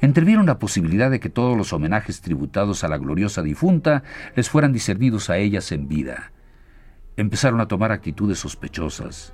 Entrevieron 0.00 0.46
la 0.46 0.58
posibilidad 0.58 1.10
de 1.10 1.20
que 1.20 1.30
todos 1.30 1.56
los 1.56 1.72
homenajes 1.72 2.20
tributados 2.20 2.84
a 2.84 2.88
la 2.88 2.98
gloriosa 2.98 3.42
difunta 3.42 4.02
les 4.34 4.50
fueran 4.50 4.72
diservidos 4.72 5.30
a 5.30 5.38
ellas 5.38 5.72
en 5.72 5.88
vida. 5.88 6.32
Empezaron 7.16 7.60
a 7.60 7.68
tomar 7.68 7.92
actitudes 7.92 8.38
sospechosas 8.38 9.32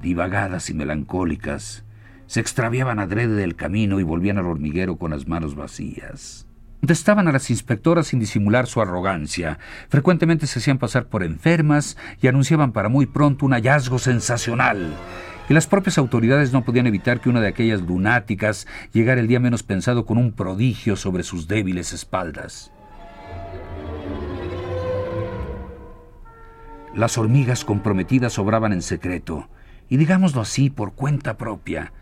divagadas 0.00 0.70
y 0.70 0.74
melancólicas, 0.74 1.84
se 2.26 2.40
extraviaban 2.40 2.98
adrede 2.98 3.34
del 3.34 3.56
camino 3.56 4.00
y 4.00 4.02
volvían 4.02 4.38
al 4.38 4.46
hormiguero 4.46 4.96
con 4.96 5.10
las 5.10 5.26
manos 5.26 5.54
vacías. 5.54 6.47
Contestaban 6.80 7.26
a 7.26 7.32
las 7.32 7.50
inspectoras 7.50 8.06
sin 8.06 8.20
disimular 8.20 8.66
su 8.66 8.80
arrogancia. 8.80 9.58
Frecuentemente 9.88 10.46
se 10.46 10.60
hacían 10.60 10.78
pasar 10.78 11.06
por 11.06 11.24
enfermas 11.24 11.96
y 12.22 12.28
anunciaban 12.28 12.72
para 12.72 12.88
muy 12.88 13.06
pronto 13.06 13.46
un 13.46 13.52
hallazgo 13.52 13.98
sensacional. 13.98 14.94
Y 15.48 15.54
las 15.54 15.66
propias 15.66 15.98
autoridades 15.98 16.52
no 16.52 16.64
podían 16.64 16.86
evitar 16.86 17.20
que 17.20 17.30
una 17.30 17.40
de 17.40 17.48
aquellas 17.48 17.82
lunáticas 17.82 18.66
llegara 18.92 19.20
el 19.20 19.26
día 19.26 19.40
menos 19.40 19.62
pensado 19.64 20.06
con 20.06 20.18
un 20.18 20.32
prodigio 20.32 20.94
sobre 20.94 21.24
sus 21.24 21.48
débiles 21.48 21.92
espaldas. 21.92 22.70
Las 26.94 27.18
hormigas 27.18 27.64
comprometidas 27.64 28.38
obraban 28.38 28.72
en 28.72 28.82
secreto 28.82 29.48
y 29.88 29.96
digámoslo 29.96 30.42
así 30.42 30.70
por 30.70 30.92
cuenta 30.92 31.36
propia. 31.36 31.92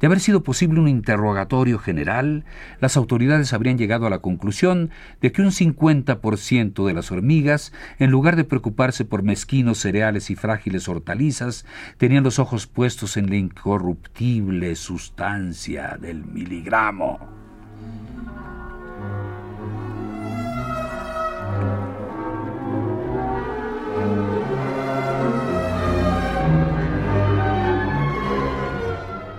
De 0.00 0.06
haber 0.06 0.20
sido 0.20 0.42
posible 0.42 0.80
un 0.80 0.88
interrogatorio 0.88 1.78
general, 1.78 2.44
las 2.80 2.96
autoridades 2.96 3.52
habrían 3.52 3.78
llegado 3.78 4.06
a 4.06 4.10
la 4.10 4.18
conclusión 4.18 4.90
de 5.22 5.32
que 5.32 5.40
un 5.40 5.48
50% 5.48 6.86
de 6.86 6.92
las 6.92 7.10
hormigas, 7.10 7.72
en 7.98 8.10
lugar 8.10 8.36
de 8.36 8.44
preocuparse 8.44 9.04
por 9.04 9.22
mezquinos 9.22 9.78
cereales 9.78 10.30
y 10.30 10.36
frágiles 10.36 10.88
hortalizas, 10.88 11.64
tenían 11.96 12.24
los 12.24 12.38
ojos 12.38 12.66
puestos 12.66 13.16
en 13.16 13.30
la 13.30 13.36
incorruptible 13.36 14.76
sustancia 14.76 15.96
del 16.00 16.24
miligramo. 16.24 17.45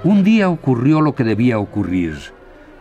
Un 0.08 0.24
día 0.24 0.48
ocurrió 0.48 1.02
lo 1.02 1.16
que 1.16 1.26
debía 1.26 1.60
ocurrir. 1.60 2.16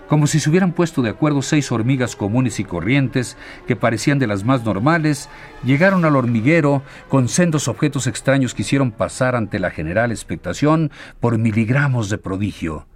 Como 0.07 0.29
si 0.29 0.39
se 0.39 0.49
hubieran 0.49 0.71
puesto 0.71 1.03
de 1.03 1.11
acuerdo 1.11 1.43
seis 1.43 1.73
hormigas 1.73 2.15
comunes 2.15 2.61
y 2.61 2.65
corrientes, 2.65 3.37
que 3.67 3.75
parecían 3.75 4.21
de 4.21 4.29
las 4.29 4.45
más 4.45 4.65
normales, 4.65 5.29
llegaron 5.65 6.05
al 6.05 6.15
hormiguero 6.15 6.85
con 7.09 7.29
sendos 7.29 7.67
objetos 7.67 8.07
extraños 8.07 8.55
que 8.55 8.63
hicieron 8.63 8.93
pasar 8.93 9.35
ante 9.35 9.59
la 9.59 9.73
general 9.73 10.13
expectación 10.13 10.93
por 11.19 11.37
miligramos 11.37 12.11
de 12.11 12.19
prodigio. 12.19 12.87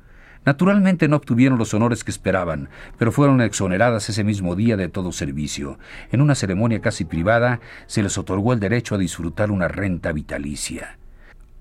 Naturalmente 0.44 1.08
no 1.08 1.16
obtuvieron 1.16 1.58
los 1.58 1.74
honores 1.74 2.04
que 2.04 2.12
esperaban, 2.12 2.68
pero 2.98 3.10
fueron 3.10 3.40
exoneradas 3.40 4.08
ese 4.10 4.22
mismo 4.22 4.54
día 4.54 4.76
de 4.76 4.88
todo 4.88 5.10
servicio. 5.10 5.80
En 6.12 6.20
una 6.20 6.36
ceremonia 6.36 6.80
casi 6.80 7.04
privada 7.04 7.58
se 7.88 8.04
les 8.04 8.16
otorgó 8.16 8.52
el 8.52 8.60
derecho 8.60 8.94
a 8.94 8.98
disfrutar 8.98 9.50
una 9.50 9.66
renta 9.66 10.12
vitalicia. 10.12 10.99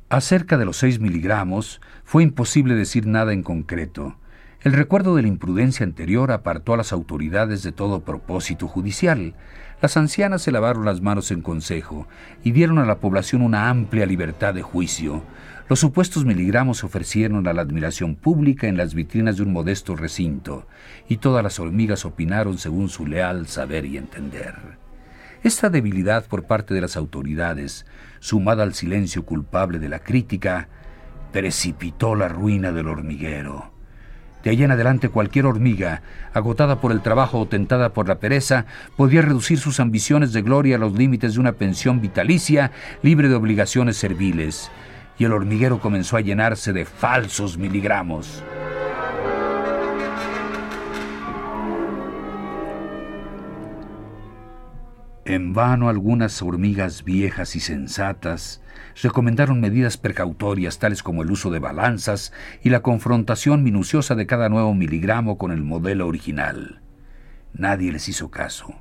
Acerca 0.09 0.57
de 0.57 0.65
los 0.65 0.77
seis 0.77 0.99
miligramos, 0.99 1.81
fue 2.03 2.23
imposible 2.23 2.73
decir 2.73 3.05
nada 3.05 3.31
en 3.31 3.43
concreto. 3.43 4.15
El 4.63 4.73
recuerdo 4.73 5.15
de 5.15 5.21
la 5.21 5.27
imprudencia 5.27 5.85
anterior 5.85 6.31
apartó 6.31 6.73
a 6.73 6.77
las 6.77 6.91
autoridades 6.91 7.61
de 7.61 7.71
todo 7.71 7.99
propósito 7.99 8.67
judicial. 8.67 9.35
Las 9.83 9.97
ancianas 9.97 10.41
se 10.41 10.51
lavaron 10.51 10.83
las 10.83 11.01
manos 11.01 11.29
en 11.29 11.43
consejo 11.43 12.07
y 12.43 12.53
dieron 12.53 12.79
a 12.79 12.85
la 12.85 12.97
población 12.97 13.43
una 13.43 13.69
amplia 13.69 14.07
libertad 14.07 14.55
de 14.55 14.63
juicio. 14.63 15.21
Los 15.69 15.79
supuestos 15.79 16.25
miligramos 16.25 16.79
se 16.79 16.87
ofrecieron 16.87 17.47
a 17.47 17.53
la 17.53 17.61
admiración 17.61 18.15
pública 18.15 18.65
en 18.67 18.77
las 18.77 18.95
vitrinas 18.95 19.37
de 19.37 19.43
un 19.43 19.53
modesto 19.53 19.95
recinto, 19.95 20.65
y 21.07 21.17
todas 21.17 21.43
las 21.43 21.59
hormigas 21.59 22.03
opinaron 22.03 22.57
según 22.57 22.89
su 22.89 23.05
leal 23.05 23.45
saber 23.45 23.85
y 23.85 23.97
entender. 23.97 24.78
Esta 25.41 25.69
debilidad 25.69 26.25
por 26.25 26.43
parte 26.43 26.73
de 26.73 26.81
las 26.81 26.97
autoridades, 26.97 27.85
sumada 28.19 28.63
al 28.63 28.73
silencio 28.73 29.23
culpable 29.23 29.79
de 29.79 29.87
la 29.87 29.99
crítica, 29.99 30.67
precipitó 31.31 32.13
la 32.15 32.27
ruina 32.27 32.73
del 32.73 32.87
hormiguero. 32.87 33.71
De 34.43 34.49
allí 34.49 34.63
en 34.63 34.71
adelante 34.71 35.07
cualquier 35.07 35.45
hormiga, 35.45 36.01
agotada 36.33 36.81
por 36.81 36.91
el 36.91 37.01
trabajo 37.01 37.39
o 37.39 37.47
tentada 37.47 37.93
por 37.93 38.07
la 38.07 38.19
pereza, 38.19 38.65
podía 38.97 39.21
reducir 39.21 39.59
sus 39.59 39.79
ambiciones 39.79 40.33
de 40.33 40.41
gloria 40.41 40.75
a 40.75 40.79
los 40.79 40.93
límites 40.93 41.33
de 41.33 41.39
una 41.39 41.53
pensión 41.53 42.01
vitalicia 42.01 42.71
libre 43.01 43.29
de 43.29 43.35
obligaciones 43.35 43.95
serviles, 43.95 44.69
y 45.17 45.25
el 45.25 45.31
hormiguero 45.31 45.79
comenzó 45.79 46.17
a 46.17 46.21
llenarse 46.21 46.73
de 46.73 46.85
falsos 46.85 47.57
miligramos. 47.57 48.43
En 55.29 55.53
vano 55.53 55.89
algunas 55.89 56.41
hormigas 56.41 57.03
viejas 57.03 57.55
y 57.55 57.59
sensatas 57.59 58.63
recomendaron 58.99 59.61
medidas 59.61 59.95
precautorias 59.95 60.79
tales 60.79 61.03
como 61.03 61.21
el 61.21 61.29
uso 61.29 61.51
de 61.51 61.59
balanzas 61.59 62.33
y 62.63 62.71
la 62.71 62.79
confrontación 62.79 63.61
minuciosa 63.61 64.15
de 64.15 64.25
cada 64.25 64.49
nuevo 64.49 64.73
miligramo 64.73 65.37
con 65.37 65.51
el 65.51 65.61
modelo 65.61 66.07
original. 66.07 66.81
Nadie 67.53 67.91
les 67.91 68.09
hizo 68.09 68.31
caso. 68.31 68.73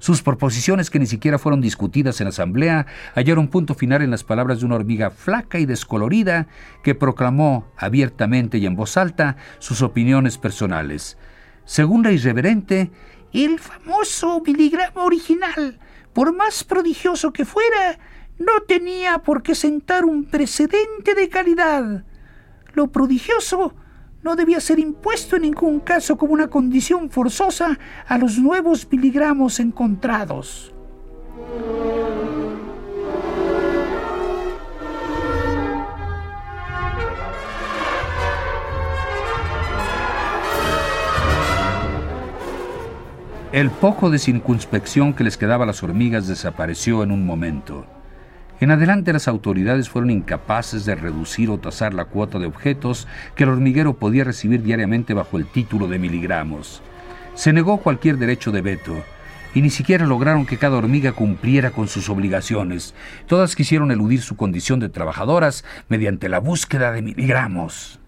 Sus 0.00 0.20
proposiciones, 0.20 0.90
que 0.90 0.98
ni 0.98 1.06
siquiera 1.06 1.38
fueron 1.38 1.60
discutidas 1.60 2.20
en 2.20 2.26
asamblea, 2.26 2.86
hallaron 3.14 3.46
punto 3.46 3.76
final 3.76 4.02
en 4.02 4.10
las 4.10 4.24
palabras 4.24 4.58
de 4.58 4.66
una 4.66 4.74
hormiga 4.74 5.10
flaca 5.10 5.60
y 5.60 5.66
descolorida 5.66 6.48
que 6.82 6.96
proclamó 6.96 7.68
abiertamente 7.76 8.58
y 8.58 8.66
en 8.66 8.74
voz 8.74 8.96
alta 8.96 9.36
sus 9.60 9.80
opiniones 9.80 10.38
personales. 10.38 11.18
Según 11.64 12.02
la 12.02 12.10
irreverente, 12.10 12.90
el 13.32 13.58
famoso 13.58 14.40
miligramo 14.44 15.04
original, 15.04 15.78
por 16.12 16.34
más 16.34 16.64
prodigioso 16.64 17.32
que 17.32 17.44
fuera, 17.44 17.98
no 18.38 18.62
tenía 18.66 19.18
por 19.18 19.42
qué 19.42 19.54
sentar 19.54 20.04
un 20.04 20.24
precedente 20.24 21.14
de 21.14 21.28
calidad. 21.28 22.04
Lo 22.74 22.88
prodigioso 22.88 23.74
no 24.22 24.36
debía 24.36 24.60
ser 24.60 24.78
impuesto 24.78 25.36
en 25.36 25.42
ningún 25.42 25.80
caso 25.80 26.16
como 26.16 26.32
una 26.32 26.48
condición 26.48 27.10
forzosa 27.10 27.78
a 28.06 28.18
los 28.18 28.38
nuevos 28.38 28.86
miligramos 28.90 29.60
encontrados. 29.60 30.72
El 43.52 43.68
poco 43.68 44.08
de 44.08 44.18
circunspección 44.18 45.12
que 45.12 45.24
les 45.24 45.36
quedaba 45.36 45.64
a 45.64 45.66
las 45.66 45.82
hormigas 45.82 46.26
desapareció 46.26 47.02
en 47.02 47.12
un 47.12 47.26
momento. 47.26 47.84
En 48.60 48.70
adelante 48.70 49.12
las 49.12 49.28
autoridades 49.28 49.90
fueron 49.90 50.10
incapaces 50.10 50.86
de 50.86 50.94
reducir 50.94 51.50
o 51.50 51.58
tasar 51.58 51.92
la 51.92 52.06
cuota 52.06 52.38
de 52.38 52.46
objetos 52.46 53.06
que 53.34 53.44
el 53.44 53.50
hormiguero 53.50 53.98
podía 53.98 54.24
recibir 54.24 54.62
diariamente 54.62 55.12
bajo 55.12 55.36
el 55.36 55.44
título 55.44 55.86
de 55.86 55.98
miligramos. 55.98 56.82
Se 57.34 57.52
negó 57.52 57.76
cualquier 57.76 58.16
derecho 58.16 58.52
de 58.52 58.62
veto 58.62 58.94
y 59.54 59.60
ni 59.60 59.68
siquiera 59.68 60.06
lograron 60.06 60.46
que 60.46 60.56
cada 60.56 60.78
hormiga 60.78 61.12
cumpliera 61.12 61.72
con 61.72 61.88
sus 61.88 62.08
obligaciones. 62.08 62.94
Todas 63.26 63.54
quisieron 63.54 63.90
eludir 63.90 64.22
su 64.22 64.34
condición 64.34 64.80
de 64.80 64.88
trabajadoras 64.88 65.62
mediante 65.90 66.30
la 66.30 66.38
búsqueda 66.38 66.90
de 66.90 67.02
miligramos. 67.02 68.00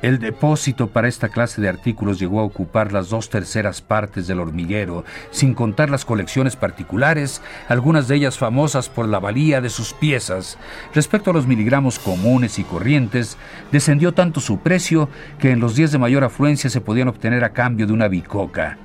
El 0.00 0.20
depósito 0.20 0.86
para 0.86 1.08
esta 1.08 1.28
clase 1.28 1.60
de 1.60 1.68
artículos 1.68 2.20
llegó 2.20 2.38
a 2.38 2.44
ocupar 2.44 2.92
las 2.92 3.08
dos 3.08 3.30
terceras 3.30 3.82
partes 3.82 4.28
del 4.28 4.38
hormiguero, 4.38 5.04
sin 5.32 5.54
contar 5.54 5.90
las 5.90 6.04
colecciones 6.04 6.54
particulares, 6.54 7.42
algunas 7.68 8.06
de 8.06 8.14
ellas 8.14 8.38
famosas 8.38 8.88
por 8.88 9.08
la 9.08 9.18
valía 9.18 9.60
de 9.60 9.70
sus 9.70 9.94
piezas. 9.94 10.56
Respecto 10.94 11.30
a 11.30 11.34
los 11.34 11.48
miligramos 11.48 11.98
comunes 11.98 12.60
y 12.60 12.64
corrientes, 12.64 13.36
descendió 13.72 14.14
tanto 14.14 14.40
su 14.40 14.60
precio 14.60 15.08
que 15.40 15.50
en 15.50 15.58
los 15.58 15.74
días 15.74 15.90
de 15.90 15.98
mayor 15.98 16.22
afluencia 16.22 16.70
se 16.70 16.80
podían 16.80 17.08
obtener 17.08 17.42
a 17.42 17.52
cambio 17.52 17.88
de 17.88 17.92
una 17.92 18.06
bicoca. 18.06 18.78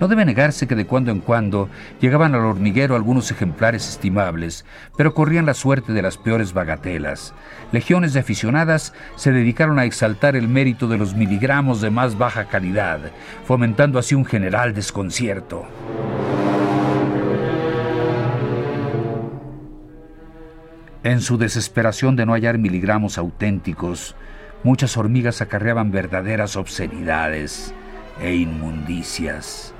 No 0.00 0.06
debe 0.06 0.24
negarse 0.24 0.68
que 0.68 0.76
de 0.76 0.86
cuando 0.86 1.10
en 1.10 1.20
cuando 1.20 1.68
llegaban 2.00 2.34
al 2.34 2.44
hormiguero 2.44 2.94
algunos 2.94 3.30
ejemplares 3.30 3.88
estimables, 3.88 4.64
pero 4.96 5.12
corrían 5.12 5.46
la 5.46 5.54
suerte 5.54 5.92
de 5.92 6.02
las 6.02 6.16
peores 6.16 6.52
bagatelas. 6.52 7.34
Legiones 7.72 8.12
de 8.12 8.20
aficionadas 8.20 8.92
se 9.16 9.32
dedicaron 9.32 9.78
a 9.78 9.84
exaltar 9.84 10.36
el 10.36 10.46
mérito 10.46 10.86
de 10.86 10.98
los 10.98 11.14
miligramos 11.14 11.80
de 11.80 11.90
más 11.90 12.16
baja 12.16 12.44
calidad, 12.44 13.00
fomentando 13.44 13.98
así 13.98 14.14
un 14.14 14.24
general 14.24 14.72
desconcierto. 14.72 15.66
En 21.02 21.20
su 21.20 21.38
desesperación 21.38 22.16
de 22.16 22.26
no 22.26 22.34
hallar 22.34 22.58
miligramos 22.58 23.18
auténticos, 23.18 24.14
muchas 24.62 24.96
hormigas 24.96 25.40
acarreaban 25.40 25.90
verdaderas 25.90 26.56
obscenidades 26.56 27.72
e 28.20 28.34
inmundicias. 28.34 29.74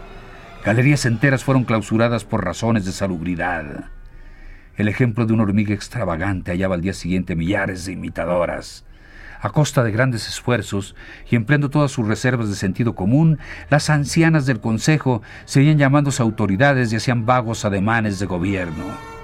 Galerías 0.65 1.07
enteras 1.07 1.45
fueron 1.45 1.65
clausuradas 1.65 2.25
por 2.25 2.45
razones 2.45 2.85
de 2.85 2.93
salubridad. 2.93 3.87
El 4.77 4.89
ejemplo 4.89 5.25
de 5.25 5.33
una 5.33 5.45
hormiga 5.45 5.73
extravagante 5.73 6.51
hallaba 6.51 6.75
al 6.75 6.81
día 6.81 6.93
siguiente 6.93 7.37
millares 7.37 7.85
de 7.87 7.93
imitadoras. 7.93 8.85
A 9.41 9.51
costa 9.51 9.85
de 9.85 9.93
grandes 9.93 10.29
esfuerzos 10.29 10.97
y 11.31 11.37
empleando 11.37 11.71
todas 11.71 11.93
sus 11.93 12.07
reservas 12.09 12.49
de 12.49 12.57
sentido 12.57 12.95
común, 12.97 13.39
las 13.71 13.89
ancianas 13.89 14.47
del 14.47 14.61
Consejo 14.61 15.23
seguían 15.45 15.79
llamándose 15.79 16.23
autoridades 16.23 16.93
y 16.93 16.97
hacían 16.97 17.25
vagos 17.25 17.65
ademanes 17.65 18.19
de 18.19 18.27
gobierno. 18.27 19.18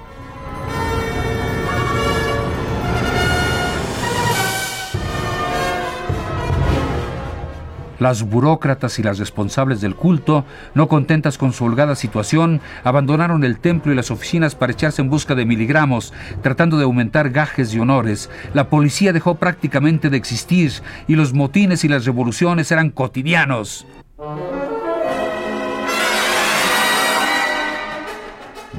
Las 8.04 8.22
burócratas 8.22 8.98
y 8.98 9.02
las 9.02 9.18
responsables 9.18 9.80
del 9.80 9.94
culto, 9.94 10.44
no 10.74 10.88
contentas 10.88 11.38
con 11.38 11.54
su 11.54 11.64
holgada 11.64 11.94
situación, 11.94 12.60
abandonaron 12.84 13.44
el 13.44 13.58
templo 13.58 13.94
y 13.94 13.96
las 13.96 14.10
oficinas 14.10 14.54
para 14.54 14.72
echarse 14.72 15.00
en 15.00 15.08
busca 15.08 15.34
de 15.34 15.46
miligramos, 15.46 16.12
tratando 16.42 16.76
de 16.76 16.84
aumentar 16.84 17.30
gajes 17.30 17.72
y 17.72 17.78
honores. 17.78 18.28
La 18.52 18.68
policía 18.68 19.14
dejó 19.14 19.36
prácticamente 19.36 20.10
de 20.10 20.18
existir 20.18 20.70
y 21.08 21.16
los 21.16 21.32
motines 21.32 21.82
y 21.84 21.88
las 21.88 22.04
revoluciones 22.04 22.70
eran 22.70 22.90
cotidianos. 22.90 23.86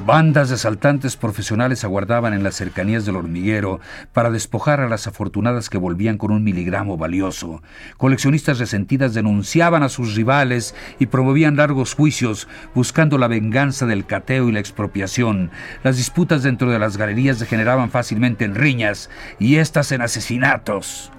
Bandas 0.06 0.50
de 0.50 0.54
asaltantes 0.54 1.16
profesionales 1.16 1.82
aguardaban 1.82 2.32
en 2.32 2.44
las 2.44 2.54
cercanías 2.54 3.04
del 3.04 3.16
hormiguero 3.16 3.80
para 4.12 4.30
despojar 4.30 4.78
a 4.78 4.88
las 4.88 5.08
afortunadas 5.08 5.68
que 5.68 5.78
volvían 5.78 6.16
con 6.16 6.30
un 6.30 6.44
miligramo 6.44 6.96
valioso. 6.96 7.60
Coleccionistas 7.96 8.60
resentidas 8.60 9.14
denunciaban 9.14 9.82
a 9.82 9.88
sus 9.88 10.14
rivales 10.14 10.76
y 11.00 11.06
promovían 11.06 11.56
largos 11.56 11.94
juicios 11.94 12.46
buscando 12.72 13.18
la 13.18 13.26
venganza 13.26 13.84
del 13.86 14.06
cateo 14.06 14.48
y 14.48 14.52
la 14.52 14.60
expropiación. 14.60 15.50
Las 15.82 15.96
disputas 15.96 16.44
dentro 16.44 16.70
de 16.70 16.78
las 16.78 16.96
galerías 16.96 17.40
degeneraban 17.40 17.90
fácilmente 17.90 18.44
en 18.44 18.54
riñas 18.54 19.10
y 19.40 19.56
estas 19.56 19.90
en 19.90 20.02
asesinatos. 20.02 21.10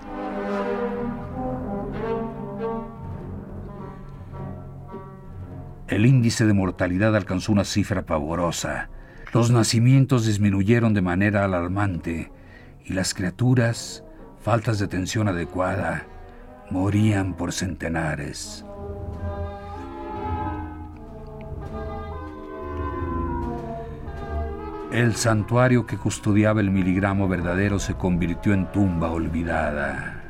El 5.88 6.06
índice 6.06 6.46
de 6.46 6.54
mortalidad 6.54 7.16
alcanzó 7.16 7.54
una 7.54 7.64
cifra 7.64 8.06
pavorosa. 8.06 8.90
Los 9.34 9.52
nacimientos 9.52 10.26
disminuyeron 10.26 10.94
de 10.94 11.02
manera 11.02 11.46
alarmante 11.46 12.30
y 12.84 12.92
las 12.92 13.14
criaturas, 13.14 14.04
faltas 14.42 14.80
de 14.80 14.86
atención 14.86 15.30
adecuada, 15.30 16.06
morían 16.70 17.36
por 17.36 17.54
centenares. 17.54 18.66
El 24.92 25.16
santuario 25.16 25.86
que 25.86 25.98
custodiaba 25.98 26.60
el 26.60 26.70
miligramo 26.70 27.30
verdadero 27.30 27.80
se 27.80 27.94
convirtió 27.94 28.54
en 28.54 28.70
tumba 28.74 29.10
olvidada. 29.12 30.27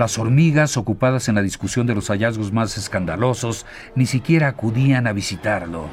Las 0.00 0.18
hormigas, 0.18 0.78
ocupadas 0.78 1.28
en 1.28 1.34
la 1.34 1.42
discusión 1.42 1.86
de 1.86 1.94
los 1.94 2.08
hallazgos 2.08 2.54
más 2.54 2.78
escandalosos, 2.78 3.66
ni 3.94 4.06
siquiera 4.06 4.48
acudían 4.48 5.06
a 5.06 5.12
visitarlo. 5.12 5.88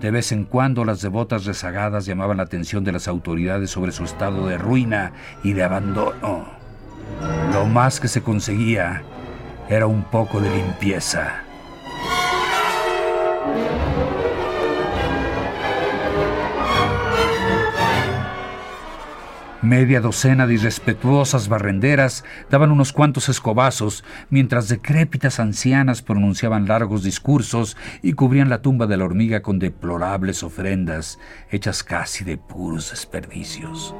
De 0.00 0.10
vez 0.10 0.32
en 0.32 0.42
cuando 0.42 0.84
las 0.84 1.00
devotas 1.00 1.44
rezagadas 1.44 2.06
llamaban 2.06 2.38
la 2.38 2.42
atención 2.42 2.82
de 2.82 2.90
las 2.90 3.06
autoridades 3.06 3.70
sobre 3.70 3.92
su 3.92 4.02
estado 4.02 4.48
de 4.48 4.58
ruina 4.58 5.12
y 5.44 5.52
de 5.52 5.62
abandono. 5.62 6.48
Lo 7.52 7.66
más 7.66 8.00
que 8.00 8.08
se 8.08 8.20
conseguía 8.20 9.04
era 9.68 9.86
un 9.86 10.02
poco 10.02 10.40
de 10.40 10.50
limpieza. 10.50 11.45
Media 19.66 20.00
docena 20.00 20.46
de 20.46 20.54
irrespetuosas 20.54 21.48
barrenderas 21.48 22.24
daban 22.48 22.70
unos 22.70 22.92
cuantos 22.92 23.28
escobazos, 23.28 24.04
mientras 24.30 24.68
decrépitas 24.68 25.40
ancianas 25.40 26.02
pronunciaban 26.02 26.68
largos 26.68 27.02
discursos 27.02 27.76
y 28.00 28.12
cubrían 28.12 28.48
la 28.48 28.62
tumba 28.62 28.86
de 28.86 28.96
la 28.96 29.04
hormiga 29.04 29.42
con 29.42 29.58
deplorables 29.58 30.44
ofrendas, 30.44 31.18
hechas 31.50 31.82
casi 31.82 32.22
de 32.22 32.38
puros 32.38 32.92
desperdicios. 32.92 33.92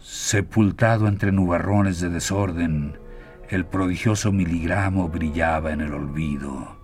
Sepultado 0.00 1.06
entre 1.06 1.30
nubarrones 1.30 2.00
de 2.00 2.08
desorden, 2.08 2.98
el 3.48 3.64
prodigioso 3.64 4.32
miligramo 4.32 5.08
brillaba 5.08 5.70
en 5.70 5.82
el 5.82 5.94
olvido. 5.94 6.81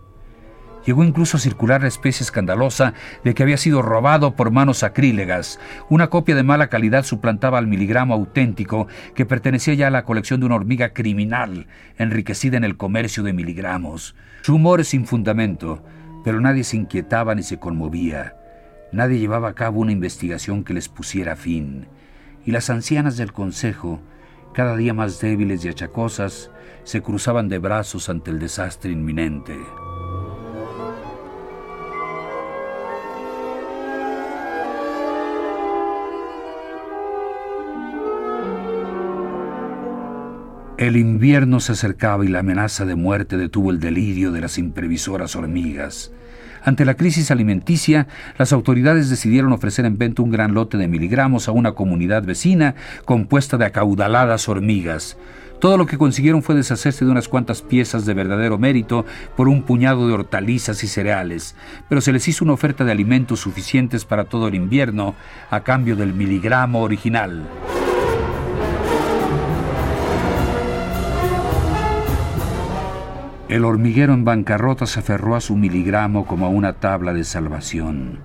Llegó 0.88 1.05
incluso 1.05 1.37
a 1.37 1.40
circular 1.40 1.83
la 1.83 1.88
especie 1.88 2.24
escandalosa 2.24 2.94
de 3.22 3.35
que 3.35 3.42
había 3.42 3.59
sido 3.59 3.83
robado 3.83 4.35
por 4.35 4.51
manos 4.51 4.79
sacrílegas. 4.79 5.61
Una 5.90 6.09
copia 6.09 6.35
de 6.35 6.42
mala 6.42 6.68
calidad 6.68 7.05
suplantaba 7.05 7.59
al 7.59 7.66
miligramo 7.66 8.14
auténtico 8.14 8.88
que 9.14 9.27
pertenecía 9.27 9.74
ya 9.74 9.88
a 9.88 9.90
la 9.90 10.07
colección 10.07 10.40
de 10.40 10.46
una 10.46 10.55
hormiga 10.55 10.94
criminal, 10.94 11.66
enriquecida 11.98 12.57
en 12.57 12.64
el 12.64 12.79
comercio 12.79 13.22
de 13.22 13.35
miligramos. 13.35 14.16
Rumores 14.46 14.88
sin 14.88 15.05
fundamento, 15.05 15.85
pero 16.24 16.40
nadie 16.40 16.64
se 16.64 16.79
inquietaba 16.79 17.35
ni 17.35 17.42
se 17.42 17.59
conmovía. 17.59 18.37
Nadie 18.90 19.18
llevaba 19.18 19.51
a 19.51 19.55
cabo 19.55 19.81
una 19.81 19.92
investigación 19.92 20.64
que 20.64 20.72
les 20.72 20.88
pusiera 20.88 21.37
fin. 21.37 21.87
Y 22.46 22.53
las 22.53 22.70
ancianas 22.70 23.18
del 23.18 23.35
consejo, 23.35 24.01
cada 24.55 24.74
día 24.74 24.94
más 24.94 25.20
débiles 25.20 25.62
y 25.66 25.68
achacosas, 25.68 26.51
se 26.85 27.03
cruzaban 27.03 27.51
de 27.51 27.59
brazos 27.59 28.09
ante 28.09 28.31
el 28.31 28.38
desastre 28.38 28.90
inminente. 28.90 29.55
El 40.79 40.97
invierno 40.97 41.59
se 41.59 41.73
acercaba 41.73 42.25
y 42.25 42.29
la 42.29 42.38
amenaza 42.38 42.85
de 42.85 42.95
muerte 42.95 43.37
detuvo 43.37 43.73
el 43.73 43.81
delirio 43.81 44.31
de 44.31 44.41
las 44.41 44.59
imprevisoras 44.59 45.35
hormigas. 45.35 46.12
Ante 46.62 46.85
la 46.85 46.95
crisis 46.95 47.33
alimenticia, 47.33 48.07
las 48.38 48.53
autoridades 48.53 49.11
decidieron 49.11 49.53
ofrecer 49.53 49.87
en 49.87 49.99
venta 49.99 50.23
un 50.23 50.31
gran 50.31 50.55
lote 50.55 50.77
de 50.77 50.87
miligramos 50.87 51.49
a 51.49 51.53
una 51.53 51.73
comunidad 51.73 52.23
vecina 52.23 52.77
compuesta 53.05 53.57
de 53.57 53.64
acaudaladas 53.64 54.49
hormigas. 54.49 55.17
Todo 55.59 55.79
lo 55.79 55.87
que 55.87 55.99
consiguieron 55.99 56.45
fue 56.45 56.55
deshacerse 56.55 57.05
de 57.05 57.11
unas 57.11 57.27
cuantas 57.27 57.61
piezas 57.61 58.07
de 58.07 58.14
verdadero 58.14 58.57
mérito 58.57 59.05
por 59.37 59.49
un 59.49 59.64
puñado 59.64 60.07
de 60.07 60.14
hortalizas 60.14 60.85
y 60.85 60.87
cereales, 60.87 61.57
pero 61.88 62.01
se 62.01 62.12
les 62.12 62.29
hizo 62.29 62.45
una 62.45 62.55
oferta 62.55 62.85
de 62.85 62.93
alimentos 62.93 63.41
suficientes 63.41 64.05
para 64.05 64.27
todo 64.27 64.47
el 64.47 64.55
invierno 64.55 65.17
a 65.51 65.64
cambio 65.64 65.97
del 65.97 66.14
miligramo 66.14 66.83
original. 66.83 67.49
El 73.49 73.65
hormiguero 73.65 74.13
en 74.13 74.27
bancarrota 74.27 74.85
se 74.85 75.01
aferró 75.01 75.35
a 75.35 75.41
su 75.41 75.57
miligramo 75.57 76.27
como 76.27 76.45
a 76.45 76.51
una 76.51 76.75
tabla 76.75 77.15
de 77.15 77.25
salvación. 77.25 78.19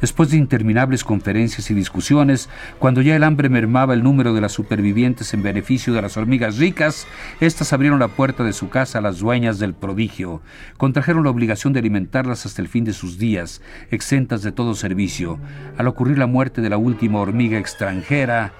Después 0.00 0.30
de 0.30 0.36
interminables 0.36 1.04
conferencias 1.04 1.70
y 1.70 1.74
discusiones, 1.74 2.48
cuando 2.80 3.00
ya 3.00 3.14
el 3.14 3.22
hambre 3.22 3.48
mermaba 3.48 3.94
el 3.94 4.02
número 4.02 4.34
de 4.34 4.40
las 4.40 4.50
supervivientes 4.50 5.32
en 5.32 5.44
beneficio 5.44 5.92
de 5.92 6.02
las 6.02 6.16
hormigas 6.16 6.58
ricas, 6.58 7.06
éstas 7.40 7.72
abrieron 7.72 8.00
la 8.00 8.08
puerta 8.08 8.42
de 8.42 8.52
su 8.52 8.68
casa 8.68 8.98
a 8.98 9.00
las 9.00 9.20
dueñas 9.20 9.60
del 9.60 9.74
prodigio. 9.74 10.42
Contrajeron 10.76 11.22
la 11.22 11.30
obligación 11.30 11.72
de 11.72 11.78
alimentarlas 11.78 12.44
hasta 12.44 12.60
el 12.60 12.66
fin 12.66 12.82
de 12.82 12.94
sus 12.94 13.16
días, 13.16 13.62
exentas 13.92 14.42
de 14.42 14.50
todo 14.50 14.74
servicio. 14.74 15.38
Al 15.78 15.86
ocurrir 15.86 16.18
la 16.18 16.26
muerte 16.26 16.62
de 16.62 16.70
la 16.70 16.78
última 16.78 17.20
hormiga 17.20 17.60
extranjera, 17.60 18.52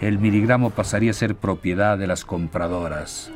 el 0.00 0.20
miligramo 0.20 0.70
pasaría 0.70 1.10
a 1.10 1.14
ser 1.14 1.34
propiedad 1.34 1.98
de 1.98 2.06
las 2.06 2.24
compradoras. 2.24 3.32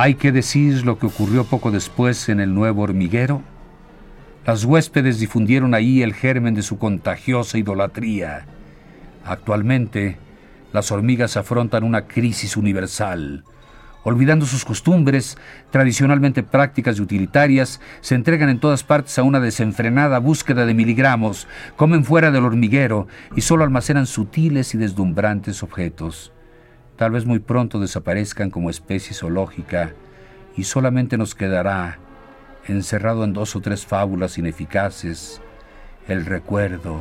Hay 0.00 0.14
que 0.14 0.30
decir 0.30 0.86
lo 0.86 0.96
que 0.96 1.06
ocurrió 1.06 1.42
poco 1.42 1.72
después 1.72 2.28
en 2.28 2.38
el 2.38 2.54
nuevo 2.54 2.82
hormiguero. 2.82 3.42
Las 4.46 4.64
huéspedes 4.64 5.18
difundieron 5.18 5.74
ahí 5.74 6.02
el 6.02 6.14
germen 6.14 6.54
de 6.54 6.62
su 6.62 6.78
contagiosa 6.78 7.58
idolatría. 7.58 8.46
Actualmente, 9.24 10.16
las 10.72 10.92
hormigas 10.92 11.36
afrontan 11.36 11.82
una 11.82 12.06
crisis 12.06 12.56
universal. 12.56 13.42
Olvidando 14.04 14.46
sus 14.46 14.64
costumbres, 14.64 15.36
tradicionalmente 15.72 16.44
prácticas 16.44 16.98
y 16.98 17.02
utilitarias, 17.02 17.80
se 18.00 18.14
entregan 18.14 18.50
en 18.50 18.60
todas 18.60 18.84
partes 18.84 19.18
a 19.18 19.24
una 19.24 19.40
desenfrenada 19.40 20.20
búsqueda 20.20 20.64
de 20.64 20.74
miligramos, 20.74 21.48
comen 21.74 22.04
fuera 22.04 22.30
del 22.30 22.44
hormiguero 22.44 23.08
y 23.34 23.40
solo 23.40 23.64
almacenan 23.64 24.06
sutiles 24.06 24.76
y 24.76 24.78
deslumbrantes 24.78 25.64
objetos 25.64 26.30
tal 26.98 27.12
vez 27.12 27.24
muy 27.24 27.38
pronto 27.38 27.78
desaparezcan 27.78 28.50
como 28.50 28.70
especie 28.70 29.14
zoológica 29.14 29.92
y 30.56 30.64
solamente 30.64 31.16
nos 31.16 31.36
quedará, 31.36 31.98
encerrado 32.66 33.22
en 33.22 33.32
dos 33.32 33.54
o 33.54 33.60
tres 33.60 33.86
fábulas 33.86 34.36
ineficaces, 34.36 35.40
el 36.08 36.26
recuerdo 36.26 36.98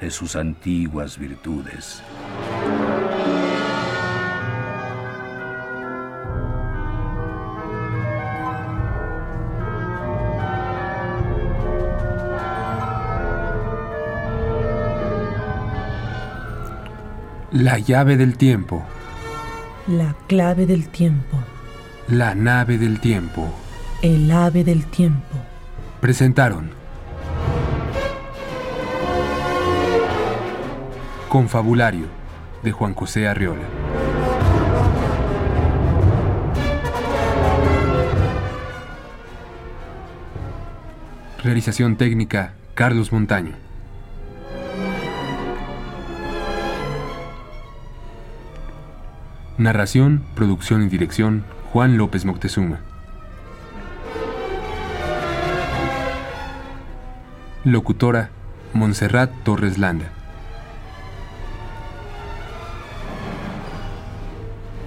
de 0.00 0.10
sus 0.10 0.34
antiguas 0.34 1.18
virtudes. 1.18 2.02
La 17.50 17.78
llave 17.78 18.16
del 18.16 18.38
tiempo. 18.38 18.82
La 19.88 20.14
clave 20.28 20.64
del 20.64 20.88
tiempo. 20.90 21.36
La 22.06 22.36
nave 22.36 22.78
del 22.78 23.00
tiempo. 23.00 23.52
El 24.00 24.30
ave 24.30 24.62
del 24.62 24.86
tiempo. 24.86 25.36
Presentaron. 26.00 26.70
Confabulario 31.28 32.06
de 32.62 32.70
Juan 32.70 32.94
José 32.94 33.26
Arriola. 33.26 33.66
Realización 41.42 41.96
técnica 41.96 42.54
Carlos 42.74 43.10
Montaño. 43.10 43.71
Narración, 49.62 50.24
producción 50.34 50.82
y 50.82 50.88
dirección, 50.88 51.44
Juan 51.72 51.96
López 51.96 52.24
Moctezuma. 52.24 52.80
Locutora, 57.62 58.30
Montserrat 58.72 59.30
Torres 59.44 59.78
Landa. 59.78 60.06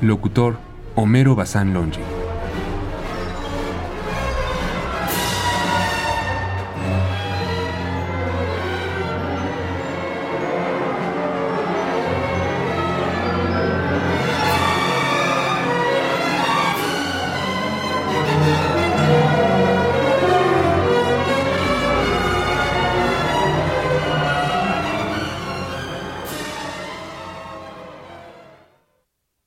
Locutor, 0.02 0.58
Homero 0.96 1.36
Bazán 1.36 1.74
Longi. 1.74 2.15